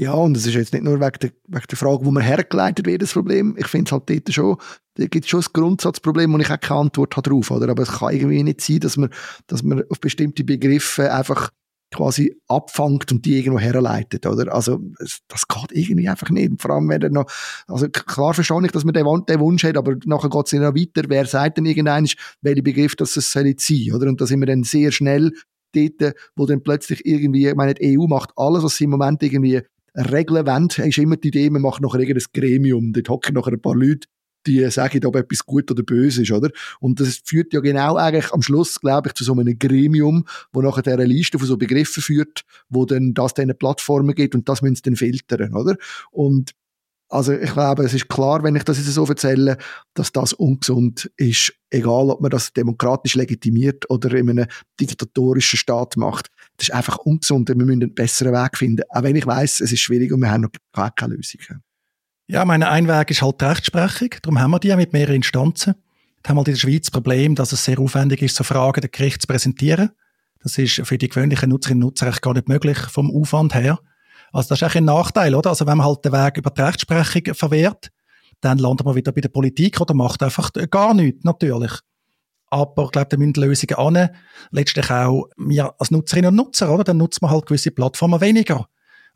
Ja, 0.00 0.12
und 0.12 0.36
es 0.36 0.46
ist 0.46 0.54
jetzt 0.54 0.72
nicht 0.72 0.84
nur 0.84 1.00
wegen 1.00 1.18
der, 1.20 1.30
wegen 1.48 1.66
der 1.70 1.78
Frage, 1.78 2.04
wo 2.04 2.12
man 2.12 2.22
hergeleitet 2.22 2.86
wird, 2.86 3.02
das 3.02 3.14
Problem. 3.14 3.56
Ich 3.58 3.66
finde 3.66 3.88
es 3.88 3.92
halt 3.92 4.08
dort 4.08 4.32
schon, 4.32 4.56
da 4.98 5.06
gibt 5.06 5.24
es 5.24 5.30
schon 5.30 5.40
ein 5.40 5.46
Grundsatzproblem, 5.52 6.32
wo 6.32 6.38
ich 6.38 6.50
auch 6.50 6.60
keine 6.60 6.80
Antwort 6.80 7.16
habe 7.16 7.30
drauf, 7.30 7.50
oder? 7.50 7.68
Aber 7.68 7.84
es 7.84 7.92
kann 7.92 8.12
irgendwie 8.12 8.42
nicht 8.42 8.60
sein, 8.60 8.80
dass 8.80 8.96
man, 8.96 9.10
dass 9.46 9.62
man 9.62 9.84
auf 9.88 10.00
bestimmte 10.00 10.44
Begriffe 10.44 11.12
einfach 11.12 11.50
quasi 11.90 12.36
abfangt 12.48 13.10
und 13.12 13.24
die 13.24 13.38
irgendwo 13.38 13.58
herleitet, 13.58 14.26
oder? 14.26 14.52
Also, 14.52 14.80
das 14.98 15.48
geht 15.48 15.72
irgendwie 15.72 16.08
einfach 16.08 16.30
nicht. 16.30 16.60
Vor 16.60 16.72
allem, 16.72 16.88
wenn 16.88 17.00
er 17.00 17.10
noch, 17.10 17.26
also 17.66 17.88
klar 17.88 18.34
verstehe 18.34 18.64
ich, 18.64 18.72
dass 18.72 18.84
man 18.84 18.92
den, 18.92 19.06
Wunsch 19.06 19.64
hat, 19.64 19.76
aber 19.76 19.94
nachher 20.04 20.28
geht 20.28 20.46
es 20.46 20.52
noch 20.52 20.74
weiter. 20.74 21.08
Wer 21.08 21.26
sagt 21.26 21.58
denn 21.58 21.66
irgendein, 21.66 22.06
welcher 22.42 22.62
Begriff 22.62 22.96
das 22.96 23.16
es 23.16 23.30
soll 23.32 23.54
sein, 23.58 23.92
oder? 23.94 24.08
Und 24.08 24.20
da 24.20 24.26
sind 24.26 24.40
wir 24.40 24.46
dann 24.46 24.64
sehr 24.64 24.92
schnell 24.92 25.32
dort, 25.72 26.14
wo 26.36 26.46
dann 26.46 26.62
plötzlich 26.62 27.06
irgendwie, 27.06 27.48
ich 27.48 27.54
meine, 27.54 27.74
die 27.74 27.98
EU 27.98 28.06
macht 28.06 28.30
alles, 28.36 28.64
was 28.64 28.76
sie 28.76 28.84
im 28.84 28.90
Moment 28.90 29.22
irgendwie 29.22 29.62
regeln 29.94 30.46
wollen, 30.46 30.68
ist 30.68 30.98
immer 30.98 31.16
die 31.16 31.28
Idee, 31.28 31.50
man 31.50 31.62
macht 31.62 31.80
noch 31.80 31.94
ein 31.94 32.18
Gremium. 32.32 32.92
Dort 32.92 33.08
hocken 33.08 33.34
noch 33.34 33.48
ein 33.48 33.60
paar 33.60 33.74
Leute, 33.74 34.06
die 34.46 34.68
sagen, 34.70 35.04
ob 35.04 35.16
etwas 35.16 35.44
gut 35.44 35.70
oder 35.70 35.82
böse 35.82 36.22
ist, 36.22 36.32
oder? 36.32 36.50
Und 36.80 37.00
das 37.00 37.20
führt 37.24 37.52
ja 37.52 37.60
genau 37.60 37.96
eigentlich 37.96 38.32
am 38.32 38.42
Schluss, 38.42 38.80
glaube 38.80 39.08
ich, 39.08 39.14
zu 39.14 39.24
so 39.24 39.32
einem 39.32 39.58
Gremium, 39.58 40.24
wo 40.52 40.62
nachher 40.62 40.92
eine 40.92 41.04
Liste 41.04 41.38
von 41.38 41.46
so 41.46 41.56
Begriffen 41.56 42.02
führt, 42.02 42.42
wo 42.68 42.84
dann 42.84 43.14
das 43.14 43.34
dann 43.34 43.52
Plattformen 43.58 44.14
gibt 44.14 44.34
und 44.34 44.48
das 44.48 44.62
müssen 44.62 44.76
sie 44.76 44.82
dann 44.82 44.96
filtern, 44.96 45.54
oder? 45.54 45.76
Und 46.10 46.54
also 47.10 47.32
ich 47.32 47.52
glaube, 47.52 47.84
es 47.84 47.94
ist 47.94 48.08
klar, 48.08 48.42
wenn 48.42 48.54
ich 48.54 48.64
das 48.64 48.76
jetzt 48.76 48.92
so 48.92 49.06
erzähle, 49.06 49.56
dass 49.94 50.12
das 50.12 50.34
ungesund 50.34 51.10
ist, 51.16 51.54
egal 51.70 52.10
ob 52.10 52.20
man 52.20 52.30
das 52.30 52.52
demokratisch 52.52 53.14
legitimiert 53.14 53.88
oder 53.88 54.12
in 54.14 54.28
einem 54.28 54.46
diktatorischen 54.78 55.56
Staat 55.56 55.96
macht. 55.96 56.26
Das 56.58 56.68
ist 56.68 56.74
einfach 56.74 56.98
ungesund 56.98 57.48
und 57.48 57.58
wir 57.58 57.64
müssen 57.64 57.82
einen 57.82 57.94
besseren 57.94 58.34
Weg 58.34 58.58
finden. 58.58 58.82
Auch 58.90 59.02
wenn 59.02 59.16
ich 59.16 59.26
weiß, 59.26 59.60
es 59.60 59.72
ist 59.72 59.80
schwierig 59.80 60.12
und 60.12 60.20
wir 60.20 60.30
haben 60.30 60.42
noch 60.42 60.50
keine 60.96 61.14
Lösung. 61.14 61.40
Ja, 62.30 62.44
mein 62.44 62.62
Einweg 62.62 63.10
ist 63.10 63.22
halt 63.22 63.40
die 63.40 63.46
Rechtsprechung. 63.46 64.10
Darum 64.20 64.38
haben 64.38 64.50
wir 64.50 64.58
die 64.58 64.68
ja 64.68 64.76
mit 64.76 64.92
mehreren 64.92 65.16
Instanzen. 65.16 65.74
Da 66.22 66.28
haben 66.28 66.36
wir 66.36 66.40
halt 66.40 66.48
in 66.48 66.54
der 66.54 66.60
Schweiz 66.60 66.84
das 66.84 66.90
Problem, 66.90 67.34
dass 67.34 67.52
es 67.52 67.64
sehr 67.64 67.78
aufwendig 67.78 68.20
ist, 68.20 68.36
so 68.36 68.44
Fragen 68.44 68.82
der 68.82 68.90
Gericht 68.90 69.22
zu 69.22 69.26
präsentieren. 69.26 69.92
Das 70.42 70.58
ist 70.58 70.82
für 70.84 70.98
die 70.98 71.08
gewöhnlichen 71.08 71.48
Nutzerinnen 71.48 71.82
und 71.82 71.88
Nutzer 71.88 72.10
gar 72.20 72.34
nicht 72.34 72.46
möglich 72.46 72.76
vom 72.76 73.10
Aufwand 73.10 73.54
her. 73.54 73.78
Also 74.30 74.50
das 74.50 74.58
ist 74.58 74.62
eigentlich 74.62 74.76
ein 74.76 74.84
Nachteil, 74.84 75.34
oder? 75.34 75.48
Also 75.48 75.66
wenn 75.66 75.78
man 75.78 75.86
halt 75.86 76.04
den 76.04 76.12
Weg 76.12 76.36
über 76.36 76.50
die 76.50 76.60
Rechtsprechung 76.60 77.34
verwehrt, 77.34 77.88
dann 78.42 78.58
landet 78.58 78.84
man 78.84 78.94
wieder 78.94 79.10
bei 79.10 79.22
der 79.22 79.30
Politik 79.30 79.80
oder 79.80 79.94
macht 79.94 80.22
einfach 80.22 80.52
gar 80.70 80.92
nichts, 80.92 81.24
natürlich. 81.24 81.72
Aber 82.50 82.84
ich 82.84 82.90
glaube, 82.90 83.08
da 83.08 83.16
müssen 83.16 83.40
Lösungen 83.40 83.96
an. 83.96 84.10
Letztlich 84.50 84.90
auch 84.90 85.30
wir 85.38 85.74
als 85.78 85.90
Nutzerinnen 85.90 86.28
und 86.28 86.36
Nutzer, 86.36 86.70
oder? 86.70 86.84
Dann 86.84 86.98
nutzt 86.98 87.22
man 87.22 87.30
halt 87.30 87.46
gewisse 87.46 87.70
Plattformen 87.70 88.20
weniger. 88.20 88.68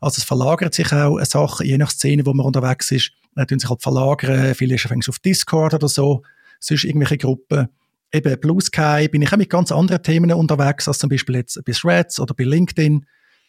Also 0.03 0.19
es 0.19 0.23
verlagert 0.25 0.73
sich 0.73 0.91
auch 0.91 1.17
eine 1.17 1.25
Sache, 1.25 1.65
je 1.65 1.77
nach 1.77 1.89
Szene, 1.89 2.25
wo 2.25 2.33
man 2.33 2.45
unterwegs 2.45 2.91
ist. 2.91 3.11
Dann 3.35 3.47
tun 3.47 3.59
sich 3.59 3.69
halt 3.69 3.81
verlagern. 3.81 4.53
Viele 4.53 4.75
ist 4.75 5.09
auf 5.09 5.19
Discord 5.19 5.73
oder 5.73 5.87
so. 5.87 6.23
Sonst 6.59 6.83
irgendwelche 6.83 7.17
Gruppen. 7.17 7.69
Eben 8.11 8.39
Blue 8.39 8.61
Sky 8.61 9.07
bin 9.09 9.21
ich 9.21 9.33
auch 9.33 9.37
mit 9.37 9.49
ganz 9.49 9.71
anderen 9.71 10.03
Themen 10.03 10.31
unterwegs, 10.33 10.87
als 10.87 10.99
zum 10.99 11.09
Beispiel 11.09 11.35
jetzt 11.35 11.59
bei 11.65 11.71
Threads 11.71 12.19
oder 12.19 12.33
bei 12.33 12.43
LinkedIn. 12.43 13.05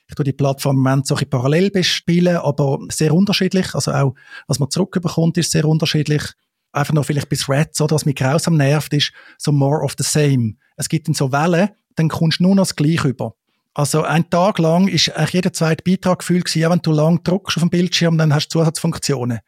Ich 0.06 0.14
tue 0.14 0.24
die 0.24 0.32
Plattform 0.32 0.76
im 0.76 0.82
Moment 0.82 1.06
so 1.06 1.16
parallel 1.16 1.70
bespielen, 1.70 2.36
aber 2.36 2.78
sehr 2.90 3.12
unterschiedlich. 3.12 3.74
Also 3.74 3.92
auch, 3.92 4.14
was 4.46 4.58
man 4.58 4.70
zurückbekommt, 4.70 5.36
ist 5.38 5.50
sehr 5.50 5.64
unterschiedlich. 5.64 6.22
einfach 6.74 6.94
noch 6.94 7.04
vielleicht 7.04 7.28
bis 7.28 7.48
Reds 7.48 7.80
oder 7.80 7.94
was 7.94 8.04
mich 8.04 8.16
grausam 8.16 8.56
nervt, 8.56 8.92
ist 8.92 9.12
so 9.38 9.52
more 9.52 9.82
of 9.82 9.94
the 9.98 10.04
same. 10.04 10.54
Es 10.76 10.88
gibt 10.88 11.08
dann 11.08 11.14
so 11.14 11.32
Wellen, 11.32 11.70
dann 11.96 12.08
kommst 12.08 12.40
du 12.40 12.44
nur 12.44 12.54
noch 12.54 12.62
das 12.62 12.76
Gleiche 12.76 13.08
über. 13.08 13.34
Also 13.76 14.04
ein 14.04 14.30
Tag 14.30 14.60
lang 14.60 14.86
ist 14.86 15.10
eigentlich 15.16 15.32
jeder 15.32 15.52
zweite 15.52 15.82
Beitrag 15.82 16.20
gefühlt 16.20 16.44
gewesen, 16.44 16.60
ja, 16.60 16.70
wenn 16.70 16.78
du 16.78 16.92
lang 16.92 17.24
druckst 17.24 17.56
auf 17.56 17.62
dem 17.62 17.70
Bildschirm, 17.70 18.16
dann 18.16 18.32
hast 18.32 18.46
du 18.46 18.60
Zusatzfunktionen. 18.60 19.40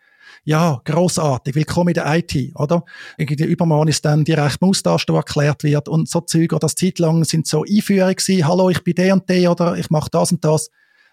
Ja, 0.43 0.81
großartig, 0.85 1.55
willkommen 1.55 1.91
in 1.91 1.95
der 1.95 2.13
IT, 2.13 2.35
oder? 2.57 2.85
Irgendwie 3.19 3.45
übermorgen 3.45 3.89
ist 3.89 4.05
dann 4.05 4.25
die 4.25 4.33
rechte 4.33 4.65
Maustaste, 4.65 5.13
die 5.13 5.17
erklärt 5.17 5.63
wird 5.63 5.89
und 5.89 6.09
so 6.09 6.21
Zeug, 6.23 6.53
oder 6.53 6.61
das 6.61 6.75
Zeit 6.75 6.99
lang 6.99 7.23
sind 7.23 7.47
so 7.47 7.63
Einführungen 7.63 8.17
gewesen, 8.17 8.47
hallo, 8.49 8.69
ich 8.69 8.83
bin 8.83 8.97
der 8.97 9.15
und 9.15 9.29
der, 9.29 9.53
oder 9.53 9.77
ich 9.77 9.91
mache 9.91 10.11
das 10.11 10.33
und 10.33 10.45
das. 10.45 10.71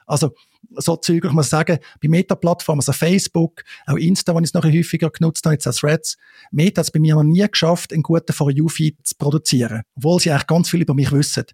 Also, 0.08 0.32
so 0.76 0.96
Zeug, 0.96 1.24
ich 1.24 1.32
muss 1.32 1.52
sagen, 1.52 1.78
bei 2.02 2.10
Meta-Plattformen, 2.10 2.80
also 2.80 2.94
Facebook, 2.94 3.64
auch 3.86 3.96
Insta, 3.96 4.34
wo 4.34 4.40
ich 4.40 4.46
es 4.46 4.54
noch 4.56 4.66
häufiger 4.66 5.12
genutzt 5.12 5.46
habe, 5.46 5.54
jetzt 5.54 5.68
als 5.68 5.78
Threads, 5.78 6.18
Meta 6.52 6.80
hat 6.80 6.88
es 6.88 6.92
bei 6.92 7.00
mir 7.00 7.14
noch 7.14 7.24
nie 7.24 7.46
geschafft, 7.48 7.94
einen 7.94 8.02
guten 8.02 8.34
For 8.34 8.50
You-Feed 8.50 9.06
zu 9.06 9.16
produzieren. 9.16 9.84
Obwohl 9.96 10.20
sie 10.20 10.32
eigentlich 10.32 10.48
ganz 10.48 10.70
viel 10.70 10.82
über 10.82 10.96
mich 10.96 11.12
wissen. 11.12 11.46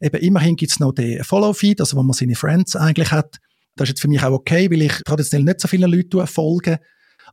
Eben, 0.00 0.20
immerhin 0.20 0.56
gibt's 0.56 0.80
noch 0.80 0.92
den 0.92 1.22
Follow-Feed, 1.22 1.80
also 1.80 1.96
wo 1.96 2.02
man 2.02 2.12
seine 2.12 2.34
Friends 2.34 2.76
eigentlich 2.76 3.12
hat. 3.12 3.38
Das 3.76 3.86
ist 3.86 3.90
jetzt 3.90 4.00
für 4.00 4.08
mich 4.08 4.22
auch 4.22 4.32
okay, 4.32 4.70
weil 4.70 4.82
ich 4.82 5.02
traditionell 5.04 5.44
nicht 5.44 5.60
so 5.60 5.68
vielen 5.68 5.90
Leuten 5.90 6.26
folge. 6.26 6.80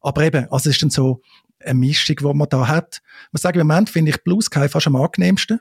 Aber 0.02 0.24
eben, 0.24 0.46
also 0.50 0.70
es 0.70 0.76
ist 0.76 0.82
dann 0.82 0.90
so 0.90 1.22
eine 1.60 1.76
Mischung, 1.76 2.16
die 2.16 2.34
man 2.34 2.50
da 2.50 2.68
hat. 2.68 3.02
Muss 3.32 3.42
sagen, 3.42 3.60
im 3.60 3.68
Moment 3.68 3.90
finde 3.90 4.12
ich 4.12 4.24
Blue 4.24 4.42
Sky 4.42 4.68
fast 4.68 4.88
am 4.88 4.96
angenehmsten. 4.96 5.60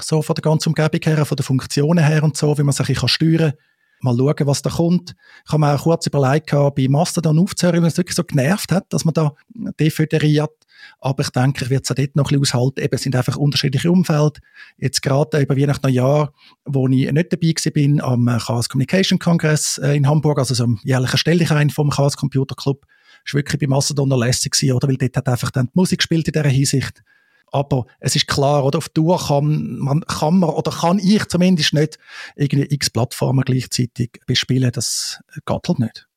So 0.00 0.22
von 0.22 0.34
der 0.34 0.42
ganzen 0.42 0.68
Umgebung 0.68 1.00
her, 1.02 1.24
von 1.24 1.36
den 1.36 1.44
Funktionen 1.44 2.04
her 2.04 2.22
und 2.22 2.36
so, 2.36 2.56
wie 2.58 2.62
man 2.62 2.72
sich 2.72 2.98
steuern 2.98 3.52
kann 3.52 3.58
mal 4.00 4.16
schauen, 4.16 4.46
was 4.46 4.62
da 4.62 4.70
kommt. 4.70 5.14
Ich 5.44 5.52
habe 5.52 5.60
mir 5.60 5.74
auch 5.74 5.82
kurz 5.82 6.06
überlegt, 6.06 6.50
bei 6.50 6.86
Mastodon 6.88 7.38
aufzuhören, 7.38 7.82
weil 7.82 7.88
es 7.88 7.96
wirklich 7.96 8.16
so 8.16 8.24
genervt 8.24 8.72
hat, 8.72 8.92
dass 8.92 9.04
man 9.04 9.14
da 9.14 9.34
deföderiert. 9.78 10.50
Aber 11.00 11.22
ich 11.22 11.30
denke, 11.30 11.64
ich 11.64 11.70
werde 11.70 11.82
es 11.84 11.90
auch 11.90 11.94
dort 11.94 12.16
noch 12.16 12.30
ein 12.30 12.40
bisschen 12.40 12.60
aushalten. 12.60 12.80
Eben, 12.80 12.94
es 12.94 13.02
sind 13.02 13.16
einfach 13.16 13.36
unterschiedliche 13.36 13.90
Umfeld. 13.90 14.38
Jetzt 14.76 15.02
gerade 15.02 15.40
über 15.40 15.56
Weihnachten 15.56 15.86
Neujahr, 15.86 16.32
wo 16.64 16.86
ich 16.88 17.10
nicht 17.10 17.32
dabei 17.32 17.70
bin 17.72 18.00
am 18.00 18.26
Chaos 18.26 18.68
Communication 18.68 19.18
Congress 19.18 19.78
äh, 19.78 19.96
in 19.96 20.08
Hamburg, 20.08 20.38
also 20.38 20.54
so 20.54 20.64
einem 20.64 20.78
jährlichen 20.82 21.18
Stelldichein 21.18 21.70
vom 21.70 21.90
Chaos 21.90 22.16
Computer 22.16 22.54
Club, 22.54 22.86
ist 23.24 23.34
wirklich 23.34 23.60
bei 23.60 23.66
Mastodon 23.66 24.08
noch 24.08 24.18
lässig 24.18 24.52
gewesen, 24.52 24.72
oder? 24.72 24.88
Weil 24.88 24.96
dort 24.96 25.16
hat 25.16 25.28
einfach 25.28 25.50
dann 25.50 25.66
die 25.66 25.72
Musik 25.74 25.98
gespielt 25.98 26.28
in 26.28 26.32
dieser 26.32 26.48
Hinsicht. 26.48 27.02
Aber 27.52 27.86
es 28.00 28.16
ist 28.16 28.26
klar, 28.26 28.64
oder 28.64 28.78
auf 28.78 28.88
Tour 28.88 29.18
kann 29.18 29.78
man, 29.78 30.00
kann 30.02 30.38
man 30.38 30.50
oder 30.50 30.70
kann 30.70 30.98
ich 30.98 31.24
zumindest 31.26 31.74
nicht 31.74 31.98
irgendwie 32.36 32.74
x 32.74 32.90
Plattformen 32.90 33.44
gleichzeitig 33.44 34.20
bespielen. 34.26 34.70
Das 34.72 35.20
geht 35.46 35.68
halt 35.68 35.78
nicht. 35.78 36.08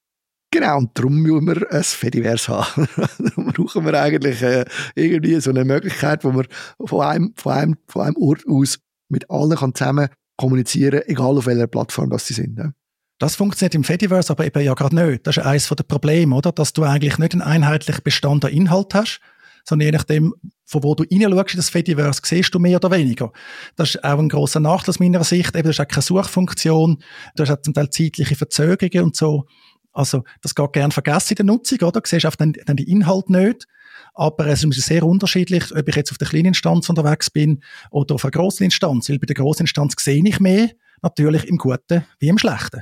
Genau, 0.53 0.79
und 0.79 0.97
darum 0.97 1.15
müssen 1.15 1.47
wir 1.47 1.71
ein 1.71 1.83
Fediverse 1.83 2.49
haben. 2.49 2.87
darum 3.19 3.53
brauchen 3.53 3.85
wir 3.85 4.01
eigentlich 4.01 4.41
äh, 4.41 4.65
irgendwie 4.95 5.39
so 5.39 5.49
eine 5.49 5.63
Möglichkeit, 5.63 6.25
wo 6.25 6.31
man 6.31 6.45
von 6.85 7.01
einem, 7.01 7.33
von 7.37 7.53
einem, 7.53 7.77
von 7.87 8.01
einem 8.01 8.17
Ort 8.17 8.43
aus 8.47 8.79
mit 9.07 9.29
allen 9.29 9.55
kann 9.55 9.73
zusammen 9.73 10.09
kommunizieren 10.37 11.01
egal 11.05 11.37
auf 11.37 11.45
welcher 11.45 11.67
Plattform 11.67 12.09
das 12.09 12.25
sie 12.25 12.33
sind. 12.33 12.57
Ne? 12.57 12.73
Das 13.19 13.35
funktioniert 13.35 13.75
im 13.75 13.83
Fediverse 13.83 14.31
aber 14.31 14.45
eben 14.45 14.63
ja 14.63 14.73
gerade 14.73 14.95
nicht. 14.95 15.27
Das 15.27 15.37
ist 15.37 15.43
eines 15.43 15.69
der 15.69 15.83
Probleme, 15.83 16.35
oder? 16.35 16.51
Dass 16.51 16.73
du 16.73 16.83
eigentlich 16.83 17.19
nicht 17.19 17.33
einen 17.33 17.43
einheitlichen 17.43 18.03
Bestand 18.03 18.43
an 18.43 18.51
Inhalt 18.51 18.95
hast, 18.95 19.21
sondern 19.63 19.85
je 19.85 19.91
nachdem, 19.91 20.33
von 20.71 20.83
wo 20.83 20.95
du 20.95 21.03
reinschaust 21.03 21.53
in 21.53 21.57
das 21.57 21.69
Fediverse, 21.69 22.21
siehst 22.23 22.55
du 22.55 22.59
mehr 22.59 22.77
oder 22.77 22.91
weniger. 22.91 23.31
Das 23.75 23.89
ist 23.89 24.03
auch 24.03 24.17
ein 24.17 24.29
grosser 24.29 24.61
Nachteil 24.61 24.91
aus 24.91 24.99
meiner 24.99 25.23
Sicht. 25.25 25.53
Eben, 25.53 25.67
das 25.67 25.75
ist 25.75 25.81
auch 25.81 25.87
keine 25.87 26.01
Suchfunktion. 26.01 27.03
Du 27.35 27.43
hast 27.43 27.51
auch 27.51 27.61
zum 27.61 27.73
Teil 27.73 27.89
zeitliche 27.89 28.35
Verzögerungen 28.35 29.07
und 29.07 29.15
so. 29.15 29.45
Also, 29.91 30.23
das 30.41 30.55
geht 30.55 30.71
gern 30.71 30.91
vergessen 30.91 31.31
in 31.33 31.35
der 31.35 31.45
Nutzung, 31.45 31.79
oder? 31.79 31.99
Du 31.99 32.07
siehst 32.07 32.25
einfach 32.25 32.37
dann, 32.37 32.53
dann 32.65 32.77
die 32.77 32.89
Inhalte 32.89 33.33
nicht. 33.33 33.67
Aber 34.13 34.47
es 34.47 34.63
ist 34.63 34.81
sehr 34.81 35.03
unterschiedlich, 35.03 35.75
ob 35.75 35.87
ich 35.87 35.95
jetzt 35.95 36.11
auf 36.11 36.17
der 36.17 36.29
kleinen 36.29 36.47
Instanz 36.47 36.87
unterwegs 36.89 37.29
bin 37.29 37.61
oder 37.91 38.15
auf 38.15 38.23
einer 38.23 38.31
grossen 38.31 38.63
Instanz. 38.63 39.09
Weil 39.09 39.19
bei 39.19 39.25
der 39.25 39.35
grossen 39.35 39.63
Instanz 39.63 39.95
sehe 39.99 40.23
ich 40.25 40.39
mehr, 40.39 40.69
natürlich 41.01 41.49
im 41.49 41.57
Guten 41.57 42.05
wie 42.19 42.29
im 42.29 42.37
Schlechten. 42.37 42.81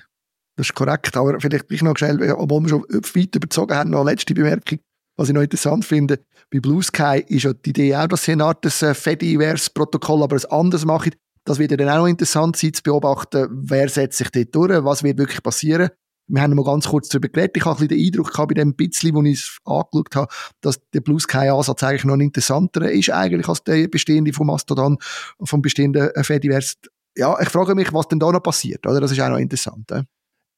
Das 0.56 0.68
ist 0.68 0.76
korrekt, 0.76 1.18
aber 1.18 1.40
vielleicht 1.40 1.70
gleich 1.70 1.82
noch 1.82 1.98
schnell, 1.98 2.32
obwohl 2.34 2.62
wir 2.62 2.70
schon 2.70 2.84
weit 2.84 3.36
überzogen 3.36 3.76
haben, 3.76 3.90
noch 3.90 4.02
eine 4.02 4.12
letzte 4.12 4.34
Bemerkung. 4.34 4.80
Was 5.20 5.28
ich 5.28 5.36
noch 5.36 5.42
interessant 5.42 5.84
finde, 5.84 6.22
bei 6.50 6.62
Blue 6.62 6.82
Sky 6.82 7.22
ist 7.28 7.44
ja 7.44 7.52
die 7.52 7.72
Idee 7.72 7.94
auch, 7.94 8.08
dass 8.08 8.24
sie 8.24 8.32
eine 8.32 8.46
Art 8.46 8.64
äh, 8.64 8.94
Fediverse-Protokoll, 8.94 10.24
aber 10.24 10.38
ein 10.38 10.46
anderes 10.46 10.86
machen. 10.86 11.12
Das 11.44 11.60
wird 11.60 11.78
dann 11.78 11.90
auch 11.90 11.98
noch 11.98 12.08
interessant 12.08 12.56
sein 12.56 12.74
zu 12.74 12.82
beobachten, 12.82 13.50
wer 13.52 13.90
setzt 13.90 14.18
sich 14.18 14.30
dort 14.30 14.56
durch, 14.56 14.86
was 14.86 15.04
wird 15.04 15.18
wirklich 15.18 15.44
passieren. 15.44 15.90
Wir 16.28 16.42
haben 16.42 16.56
mal 16.56 16.64
ganz 16.64 16.88
kurz 16.88 17.10
darüber 17.10 17.28
geredet. 17.28 17.58
Ich 17.58 17.66
habe 17.66 17.76
ein 17.82 17.88
bisschen 17.90 18.00
den 18.00 18.08
Eindruck 18.08 18.32
gehabt, 18.32 18.48
bei 18.48 18.54
dem 18.54 18.74
bisschen, 18.76 19.14
wo 19.14 19.22
ich 19.24 19.40
es 19.40 19.58
angeschaut 19.66 20.16
habe, 20.16 20.34
dass 20.62 20.80
der 20.94 21.02
Blue 21.02 21.20
Sky 21.20 21.50
Ansatz 21.50 21.84
eigentlich 21.84 22.06
noch 22.06 22.14
ein 22.14 22.22
interessanter 22.22 22.90
ist 22.90 23.10
eigentlich 23.10 23.50
als 23.50 23.62
der 23.66 23.90
bestehende 23.90 24.32
vom 24.32 24.48
Mastodon, 24.48 25.00
vom 25.44 25.62
bestehenden 25.62 26.12
äh, 26.16 26.24
Fediverse. 26.24 26.76
Ja, 27.18 27.38
ich 27.42 27.50
frage 27.50 27.76
mich, 27.76 27.92
was 27.92 28.08
denn 28.08 28.20
da 28.20 28.32
noch 28.32 28.42
passiert, 28.42 28.88
oder? 28.88 29.02
Das 29.02 29.12
ist 29.12 29.20
auch 29.20 29.28
noch 29.28 29.38
interessant. 29.38 29.92
Äh? 29.92 30.04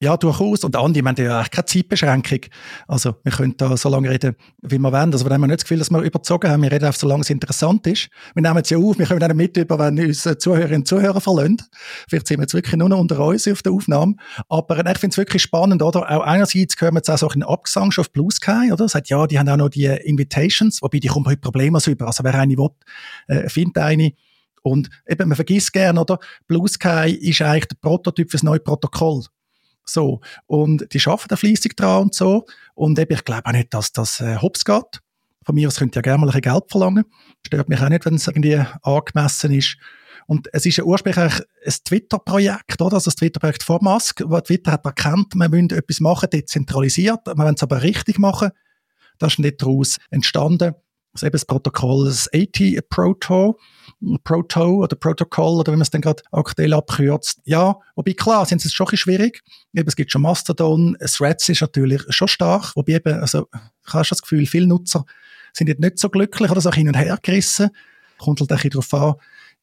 Ja, 0.02 0.16
durchaus. 0.16 0.64
Und 0.64 0.74
Andi, 0.74 1.00
wir 1.00 1.08
haben 1.10 1.24
ja 1.24 1.38
eigentlich 1.38 1.50
keine 1.52 1.64
Zeitbeschränkung. 1.66 2.40
Also, 2.88 3.14
wir 3.22 3.30
können 3.30 3.56
da 3.56 3.76
so 3.76 3.88
lange 3.88 4.10
reden, 4.10 4.34
wie 4.60 4.76
wir 4.76 4.90
wollen. 4.90 5.12
Also, 5.12 5.24
wir 5.24 5.32
haben 5.32 5.42
nicht 5.42 5.60
das 5.60 5.62
Gefühl, 5.62 5.78
dass 5.78 5.90
wir 5.92 6.00
überzogen 6.00 6.50
haben. 6.50 6.60
Wir 6.60 6.72
reden 6.72 6.86
einfach 6.86 6.98
so 6.98 7.06
lange 7.06 7.20
es 7.20 7.30
interessant 7.30 7.86
ist. 7.86 8.08
Wir 8.34 8.42
nehmen 8.42 8.56
es 8.56 8.70
ja 8.70 8.78
auf. 8.78 8.98
Wir 8.98 9.06
können 9.06 9.20
dann 9.20 9.36
mit 9.36 9.56
über, 9.56 9.78
wenn 9.78 10.04
uns 10.04 10.28
Zuhörerinnen 10.38 10.80
und 10.80 10.88
Zuhörer 10.88 11.20
verlassen. 11.20 11.58
Vielleicht 12.08 12.26
sind 12.26 12.38
wir 12.38 12.42
jetzt 12.42 12.54
wirklich 12.54 12.74
nur 12.74 12.88
noch 12.88 12.98
unter 12.98 13.24
uns 13.24 13.46
auf 13.46 13.62
der 13.62 13.70
Aufnahme. 13.70 14.16
Aber 14.48 14.76
ich 14.76 14.98
finde 14.98 15.14
es 15.14 15.18
wirklich 15.18 15.40
spannend, 15.40 15.84
oder? 15.84 16.10
Auch 16.10 16.24
einerseits 16.24 16.74
hören 16.80 16.94
wir 16.94 16.98
jetzt 16.98 17.08
auch 17.08 17.18
so 17.18 17.28
einen 17.28 17.44
Abgesang 17.44 17.92
schon 17.92 18.02
auf 18.02 18.10
Blue 18.10 18.32
Sky, 18.32 18.72
oder? 18.72 18.88
Sagt, 18.88 19.08
ja, 19.08 19.24
die 19.28 19.38
haben 19.38 19.48
auch 19.48 19.56
noch 19.56 19.68
die 19.68 19.86
Invitations, 19.86 20.82
wobei 20.82 20.98
die 20.98 21.06
kommen 21.06 21.26
heute 21.26 21.40
problemlos 21.40 21.86
über. 21.86 22.08
Also, 22.08 22.24
wer 22.24 22.34
eine 22.34 22.56
will, 22.56 22.70
äh, 23.28 23.48
findet 23.48 23.78
eine. 23.78 24.10
Und 24.62 24.90
eben, 25.06 25.28
man 25.28 25.36
vergisst 25.36 25.72
gerne, 25.72 26.00
oder? 26.00 26.18
Blue 26.48 26.66
Sky 26.66 27.16
ist 27.20 27.40
eigentlich 27.40 27.68
der 27.68 27.76
Prototyp 27.80 28.32
für 28.32 28.36
das 28.36 28.42
neue 28.42 28.58
Protokoll. 28.58 29.22
So. 29.84 30.20
Und 30.46 30.92
die 30.92 31.00
arbeiten 31.04 31.28
da 31.28 31.36
fleissig 31.36 31.76
dran 31.76 32.02
und 32.02 32.14
so. 32.14 32.46
Und 32.74 32.98
eben, 32.98 33.14
ich 33.14 33.24
glaube 33.24 33.46
auch 33.46 33.52
nicht, 33.52 33.74
dass 33.74 33.92
das 33.92 34.20
äh, 34.20 34.36
hops 34.36 34.64
geht. 34.64 35.00
Von 35.44 35.54
mir 35.54 35.68
aus 35.68 35.76
könnt 35.76 35.94
ihr 35.94 35.98
ja 35.98 36.02
gerne 36.02 36.24
mal 36.24 36.32
ein 36.32 36.40
Geld 36.40 36.64
verlangen. 36.68 37.04
Stört 37.44 37.68
mich 37.68 37.80
auch 37.80 37.88
nicht, 37.88 38.04
wenn 38.04 38.14
es 38.14 38.28
irgendwie 38.28 38.62
angemessen 38.82 39.52
ist. 39.52 39.76
Und 40.26 40.48
es 40.52 40.64
ist 40.66 40.76
ja 40.76 40.84
ursprünglich 40.84 41.34
ein 41.34 41.74
Twitter-Projekt, 41.84 42.80
oder? 42.80 42.94
Also 42.94 43.06
das 43.06 43.16
Twitter-Projekt 43.16 43.64
vor 43.64 43.82
Musk, 43.82 44.22
wo 44.24 44.40
Twitter 44.40 44.72
hat 44.72 44.84
erkannt, 44.84 45.34
man 45.34 45.50
müsste 45.50 45.76
etwas 45.76 46.00
machen, 46.00 46.30
dezentralisiert, 46.30 47.26
man 47.26 47.46
will 47.46 47.54
es 47.54 47.62
aber 47.62 47.82
richtig 47.82 48.18
machen. 48.18 48.50
Das 49.18 49.34
ist 49.34 49.38
nicht 49.40 49.60
daraus 49.60 49.98
entstanden. 50.10 50.74
Also 51.14 51.26
eben 51.26 51.32
das 51.32 51.44
Protokoll, 51.44 52.06
das 52.06 52.28
AT-Proto, 52.32 53.58
Proto 54.24 54.76
oder 54.76 54.96
Protokoll 54.96 55.60
oder 55.60 55.72
wie 55.72 55.76
man 55.76 55.82
es 55.82 55.90
dann 55.90 56.00
gerade 56.00 56.22
aktuell 56.32 56.72
abkürzt. 56.72 57.40
Ja, 57.44 57.76
wobei 57.94 58.14
klar, 58.14 58.46
sind 58.46 58.64
es 58.64 58.72
schon 58.72 58.86
ein 58.86 58.90
bisschen 58.90 59.14
schwierig. 59.14 59.42
Eben, 59.74 59.88
es 59.88 59.96
gibt 59.96 60.10
schon 60.10 60.22
Mastodon, 60.22 60.96
Threads 61.00 61.48
ist 61.48 61.60
natürlich 61.60 62.02
schon 62.08 62.28
stark, 62.28 62.74
wobei 62.76 62.94
eben, 62.94 63.20
also 63.20 63.46
ich 63.86 63.92
habe 63.92 64.04
schon 64.04 64.16
das 64.16 64.22
Gefühl, 64.22 64.46
viele 64.46 64.66
Nutzer 64.66 65.04
sind 65.52 65.68
jetzt 65.68 65.80
nicht 65.80 65.98
so 65.98 66.08
glücklich 66.08 66.50
oder 66.50 66.60
so 66.60 66.72
hin 66.72 66.88
und 66.88 66.96
her 66.96 67.18
gerissen. 67.22 67.70
Kommt 68.18 68.40
halt 68.40 68.50
ein 68.50 68.56
bisschen 68.56 68.70
darauf 68.70 68.94
an, 68.94 69.14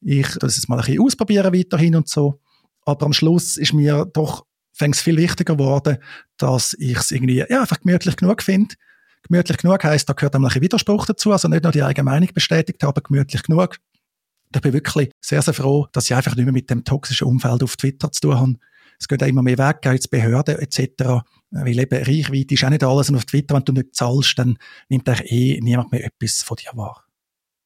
ich 0.02 0.28
das 0.38 0.56
jetzt 0.56 0.68
mal 0.68 0.76
ein 0.76 0.84
bisschen 0.84 1.02
ausprobieren 1.02 1.52
weiterhin 1.52 1.96
und 1.96 2.08
so. 2.08 2.40
Aber 2.84 3.06
am 3.06 3.12
Schluss 3.12 3.56
ist 3.56 3.72
mir 3.72 4.06
doch 4.12 4.44
fängt 4.72 4.94
es 4.94 5.02
viel 5.02 5.16
wichtiger 5.18 5.56
geworden, 5.56 5.98
dass 6.38 6.74
ich 6.78 6.96
es 6.96 7.10
irgendwie 7.10 7.44
ja, 7.48 7.60
einfach 7.60 7.80
gemütlich 7.80 8.16
genug 8.16 8.42
finde. 8.42 8.76
Gemütlich 9.22 9.58
genug 9.58 9.84
heisst, 9.84 10.08
da 10.08 10.12
gehört 10.14 10.34
einmal 10.34 10.50
ein 10.52 10.60
Widerspruch 10.60 11.06
dazu, 11.06 11.32
also 11.32 11.48
nicht 11.48 11.62
nur 11.62 11.72
die 11.72 11.82
eigene 11.82 12.04
Meinung 12.04 12.28
bestätigt, 12.32 12.82
aber 12.84 13.00
gemütlich 13.00 13.42
genug 13.42 13.78
ich 14.54 14.60
bin 14.60 14.72
wirklich 14.72 15.10
sehr, 15.20 15.42
sehr 15.42 15.54
froh, 15.54 15.86
dass 15.92 16.10
ich 16.10 16.16
einfach 16.16 16.34
nicht 16.34 16.44
mehr 16.44 16.52
mit 16.52 16.70
dem 16.70 16.84
toxischen 16.84 17.26
Umfeld 17.26 17.62
auf 17.62 17.76
Twitter 17.76 18.10
zu 18.10 18.22
tun 18.22 18.38
habe. 18.38 18.54
Es 18.98 19.08
geht 19.08 19.22
auch 19.22 19.28
immer 19.28 19.42
mehr 19.42 19.58
weg, 19.58 19.78
auch 19.86 19.92
jetzt 19.92 20.10
Behörden 20.10 20.58
etc. 20.58 21.22
Weil 21.50 21.78
eben 21.78 22.04
Reichweite 22.04 22.54
ist 22.54 22.64
auch 22.64 22.70
nicht 22.70 22.84
alles. 22.84 23.08
Und 23.08 23.16
auf 23.16 23.24
Twitter, 23.24 23.54
wenn 23.54 23.64
du 23.64 23.72
nicht 23.72 23.94
zahlst, 23.94 24.38
dann 24.38 24.58
nimmt 24.88 25.08
eigentlich 25.08 25.32
eh 25.32 25.60
niemand 25.60 25.92
mehr 25.92 26.04
etwas 26.04 26.42
von 26.42 26.56
dir 26.56 26.70
wahr. 26.74 27.04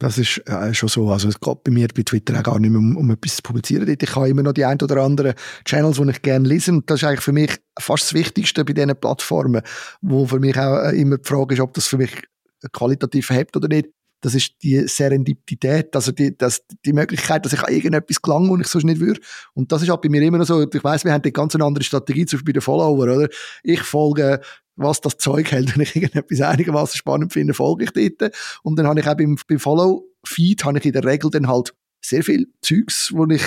Das 0.05 0.19
ist 0.19 0.37
äh, 0.47 0.75
schon 0.75 0.91
so. 0.91 1.11
Also 1.11 1.29
es 1.29 1.41
geht 1.41 1.65
bei 1.65 1.71
mir 1.71 1.89
bei 1.89 2.03
Twitter 2.03 2.39
auch 2.39 2.43
gar 2.43 2.59
nicht 2.59 2.71
mehr 2.71 2.79
um, 2.79 2.95
um 2.95 3.11
etwas 3.11 3.37
zu 3.37 3.43
publizieren. 3.43 3.89
Ich 3.89 4.15
habe 4.15 4.29
immer 4.29 4.43
noch 4.43 4.53
die 4.53 4.67
ein 4.67 4.79
oder 4.83 4.99
anderen 4.99 5.33
Channels, 5.65 5.97
die 5.97 6.11
ich 6.11 6.21
gerne 6.21 6.47
lese. 6.47 6.73
Und 6.73 6.91
das 6.91 7.01
ist 7.01 7.09
eigentlich 7.09 7.23
für 7.23 7.33
mich 7.33 7.57
fast 7.79 8.05
das 8.05 8.13
Wichtigste 8.13 8.67
bei 8.67 8.75
diesen 8.75 8.95
Plattformen, 9.01 9.63
wo 10.03 10.27
für 10.27 10.41
mich 10.41 10.59
auch 10.59 10.91
äh, 10.91 11.01
immer 11.01 11.17
die 11.17 11.27
Frage 11.27 11.55
ist, 11.55 11.61
ob 11.63 11.73
das 11.73 11.87
für 11.87 11.97
mich 11.97 12.23
qualitativ 12.71 13.31
hebt 13.31 13.57
oder 13.57 13.69
nicht 13.69 13.89
das 14.21 14.35
ist 14.35 14.55
die 14.63 14.89
Serendipität, 14.89 15.95
also 15.95 16.11
die, 16.11 16.37
das, 16.37 16.63
die 16.87 16.95
Möglichkeit, 16.95 17.45
dass 17.45 17.53
ich 17.53 17.63
an 17.63 17.71
irgendetwas 17.75 18.23
gelange, 18.23 18.51
und 18.51 18.63
ich 18.63 18.69
sonst 18.69 18.85
nicht 18.85 18.99
würde. 18.99 19.21
Und 19.53 19.71
das 19.71 19.83
ist 19.83 19.91
halt 19.91 20.01
bei 20.01 20.09
mir 20.09 20.23
immer 20.23 20.39
noch 20.39 20.47
so, 20.47 20.63
ich 20.63 20.85
weiß, 20.85 21.05
wir 21.05 21.13
haben 21.13 21.21
die 21.21 21.33
ganz 21.33 21.55
eine 21.55 21.65
andere 21.65 21.85
Strategie, 21.85 22.25
zum 22.25 22.39
Beispiel 22.39 22.55
bei 22.55 22.59
den 22.59 22.63
Follower, 22.63 23.03
oder? 23.03 23.29
Ich 23.63 23.83
folge 23.83 24.41
was 24.77 25.01
das 25.01 25.19
Zeug 25.19 25.51
hält, 25.53 25.75
wenn 25.77 25.83
ich 25.83 25.97
irgendetwas 25.97 26.41
einigermaßen 26.41 26.97
spannend 26.97 27.33
finde, 27.33 27.55
folge 27.55 27.85
ich 27.85 28.19
dort. 28.19 28.35
Und 28.63 28.77
dann 28.77 28.87
habe 28.87 29.01
ich 29.01 29.09
auch 29.09 29.17
beim, 29.17 29.37
beim 29.49 29.59
Follow-Feed 29.59 30.65
habe 30.65 30.79
ich 30.79 30.85
in 30.87 30.93
der 30.93 31.05
Regel 31.05 31.31
dann 31.31 31.49
halt 31.49 31.75
sehr 32.01 32.23
viel 32.23 32.49
Zeugs, 32.61 33.13
wo 33.15 33.27
ich 33.27 33.43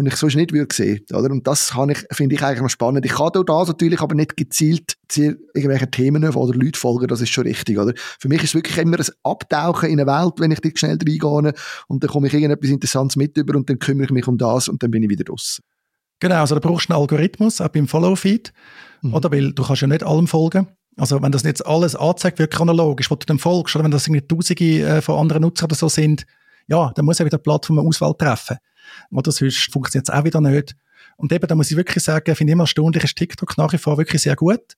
die 0.00 0.06
ich 0.06 0.16
sonst 0.16 0.36
nicht 0.36 0.52
würde 0.52 0.72
sehen, 0.72 1.04
oder? 1.12 1.30
Und 1.30 1.46
das 1.46 1.72
ich, 1.88 1.98
finde 2.12 2.36
ich 2.36 2.42
eigentlich 2.42 2.62
noch 2.62 2.70
spannend. 2.70 3.04
Ich 3.04 3.14
kann 3.14 3.30
da 3.32 3.42
natürlich 3.42 4.00
aber 4.00 4.14
nicht 4.14 4.36
gezielt 4.36 4.96
zu 5.08 5.22
irgendwelchen 5.54 5.90
Themen 5.90 6.24
oder 6.24 6.56
Leute 6.56 6.78
folgen, 6.78 7.08
das 7.08 7.20
ist 7.20 7.30
schon 7.30 7.46
richtig, 7.46 7.78
oder? 7.78 7.92
Für 7.96 8.28
mich 8.28 8.44
ist 8.44 8.50
es 8.50 8.54
wirklich 8.54 8.78
immer 8.78 8.98
ein 8.98 9.06
Abtauchen 9.24 9.90
in 9.90 10.00
eine 10.00 10.08
Welt, 10.08 10.34
wenn 10.38 10.52
ich 10.52 10.60
dort 10.60 10.78
schnell 10.78 10.98
reingehe 10.98 11.52
und 11.88 12.04
dann 12.04 12.10
komme 12.10 12.28
ich 12.28 12.34
irgendetwas 12.34 12.70
Interessantes 12.70 13.16
mit 13.16 13.36
über 13.36 13.56
und 13.56 13.68
dann 13.68 13.80
kümmere 13.80 14.04
ich 14.04 14.12
mich 14.12 14.28
um 14.28 14.38
das 14.38 14.68
und 14.68 14.82
dann 14.82 14.90
bin 14.92 15.02
ich 15.02 15.10
wieder 15.10 15.24
raus. 15.28 15.60
Genau, 16.20 16.36
also 16.36 16.54
da 16.54 16.60
brauchst 16.60 16.88
du 16.88 16.94
einen 16.94 17.00
Algorithmus, 17.00 17.60
auch 17.60 17.68
beim 17.68 17.86
Follow-Feed, 17.86 18.52
mhm. 19.02 19.14
oder? 19.14 19.30
Weil 19.30 19.52
du 19.52 19.62
kannst 19.62 19.82
ja 19.82 19.88
nicht 19.88 20.02
allem 20.02 20.26
folgen. 20.26 20.68
Also 20.96 21.22
wenn 21.22 21.30
das 21.30 21.44
jetzt 21.44 21.64
alles 21.64 21.94
anzeigt 21.94 22.40
wird, 22.40 22.52
chronologisch, 22.52 23.10
wo 23.10 23.14
du 23.14 23.24
dem 23.24 23.38
folgst, 23.38 23.76
oder 23.76 23.84
wenn 23.84 23.92
das 23.92 24.08
irgendwie 24.08 24.26
Tausende 24.26 24.82
äh, 24.82 25.00
von 25.00 25.18
anderen 25.18 25.42
Nutzern 25.42 25.66
oder 25.66 25.76
so 25.76 25.88
sind, 25.88 26.26
ja, 26.66 26.90
dann 26.94 27.04
muss 27.04 27.18
ja 27.18 27.24
wieder 27.24 27.38
die 27.38 27.42
Plattform 27.42 27.78
eine 27.78 27.88
Auswahl 27.88 28.14
treffen. 28.14 28.58
Oder 29.12 29.30
sonst 29.30 29.72
funktioniert 29.72 30.08
es 30.08 30.14
auch 30.14 30.24
wieder 30.24 30.40
nicht. 30.40 30.74
Und 31.16 31.32
eben, 31.32 31.46
da 31.46 31.54
muss 31.54 31.70
ich 31.70 31.76
wirklich 31.76 32.02
sagen, 32.02 32.34
finde 32.34 32.50
ich 32.50 32.54
immer 32.54 32.64
erstaunlich, 32.64 33.04
ist 33.04 33.16
TikTok 33.16 33.56
nach 33.56 33.72
wie 33.72 33.78
vor 33.78 33.96
wirklich 33.96 34.22
sehr 34.22 34.36
gut. 34.36 34.74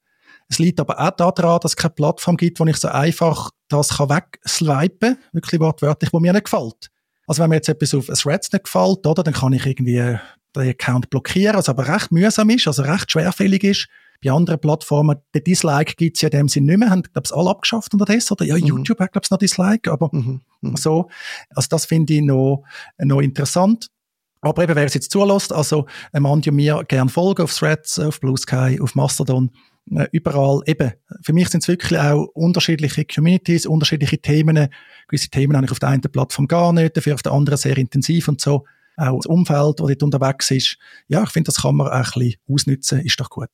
Es 0.48 0.58
liegt 0.58 0.80
aber 0.80 1.00
auch 1.00 1.10
daran, 1.10 1.60
dass 1.62 1.72
es 1.72 1.76
keine 1.76 1.94
Plattform 1.94 2.36
gibt, 2.36 2.60
wo 2.60 2.66
ich 2.66 2.76
so 2.76 2.88
einfach 2.88 3.50
das 3.68 3.96
kann 3.96 4.10
wegswipen, 4.10 5.16
wirklich 5.32 5.60
wortwörtlich, 5.60 6.12
wo 6.12 6.18
mir 6.18 6.32
nicht 6.32 6.44
gefällt. 6.44 6.90
Also 7.26 7.42
wenn 7.42 7.50
mir 7.50 7.56
jetzt 7.56 7.68
etwas 7.68 7.94
auf 7.94 8.06
Threads 8.06 8.52
nicht 8.52 8.64
gefällt, 8.64 9.06
oder, 9.06 9.22
dann 9.22 9.34
kann 9.34 9.52
ich 9.52 9.64
irgendwie 9.64 10.18
den 10.56 10.70
Account 10.70 11.10
blockieren, 11.10 11.56
was 11.56 11.68
aber 11.68 11.88
recht 11.88 12.12
mühsam 12.12 12.50
ist, 12.50 12.66
also 12.66 12.82
recht 12.82 13.10
schwerfällig 13.10 13.64
ist. 13.64 13.88
Bei 14.22 14.32
anderen 14.32 14.60
Plattformen, 14.60 15.16
den 15.34 15.44
Dislike 15.44 15.94
gibt 15.96 16.16
es 16.16 16.22
ja 16.22 16.28
in 16.28 16.38
dem 16.38 16.48
Sinn 16.48 16.66
nicht 16.66 16.78
mehr, 16.78 16.90
haben, 16.90 17.02
glaube 17.02 17.22
ich, 17.24 17.34
alle 17.34 17.50
abgeschafft 17.50 17.92
unterdessen, 17.94 18.34
oder? 18.34 18.44
Ja, 18.44 18.56
mhm. 18.56 18.66
YouTube 18.66 19.00
hat, 19.00 19.12
glaube 19.12 19.24
ich, 19.24 19.30
noch 19.30 19.38
Dislike, 19.38 19.90
aber 19.90 20.10
mhm. 20.12 20.42
Mhm. 20.60 20.76
so. 20.76 21.08
Also 21.54 21.68
das 21.70 21.86
finde 21.86 22.12
ich 22.14 22.20
noch, 22.20 22.64
noch 22.98 23.20
interessant. 23.20 23.86
Aber 24.42 24.62
eben, 24.62 24.74
wer 24.74 24.84
es 24.84 24.94
jetzt 24.94 25.10
zulässt, 25.10 25.52
also 25.52 25.86
ein 26.12 26.22
Mann 26.22 26.32
und 26.32 26.46
mir 26.52 26.82
gern 26.88 27.08
folgen 27.08 27.42
auf 27.42 27.54
Threads, 27.54 27.98
auf 27.98 28.20
Blue 28.20 28.36
Sky, 28.36 28.78
auf 28.80 28.94
Mastodon, 28.94 29.50
äh, 29.90 30.06
überall. 30.12 30.60
Eben, 30.66 30.92
für 31.22 31.32
mich 31.32 31.48
sind 31.48 31.62
es 31.62 31.68
wirklich 31.68 31.98
auch 31.98 32.26
unterschiedliche 32.34 33.04
Communities, 33.04 33.66
unterschiedliche 33.66 34.18
Themen. 34.18 34.68
Gewisse 35.08 35.28
Themen 35.28 35.56
habe 35.56 35.66
ich 35.66 35.72
auf 35.72 35.78
der 35.78 35.90
einen 35.90 36.02
Plattform 36.02 36.48
gar 36.48 36.72
nicht, 36.72 36.96
dafür 36.96 37.14
auf 37.14 37.22
der 37.22 37.32
anderen 37.32 37.58
sehr 37.58 37.76
intensiv 37.76 38.28
und 38.28 38.40
so. 38.40 38.64
Auch 39.00 39.16
das 39.16 39.26
Umfeld, 39.26 39.80
das 39.80 39.86
dort 39.86 40.02
unterwegs 40.02 40.50
ist. 40.50 40.76
Ja, 41.08 41.22
ich 41.22 41.30
finde, 41.30 41.48
das 41.48 41.62
kann 41.62 41.76
man 41.76 41.88
auch 41.88 41.92
ein 41.92 42.02
bisschen 42.02 42.36
ausnutzen, 42.48 43.00
ist 43.00 43.18
doch 43.18 43.30
gut. 43.30 43.50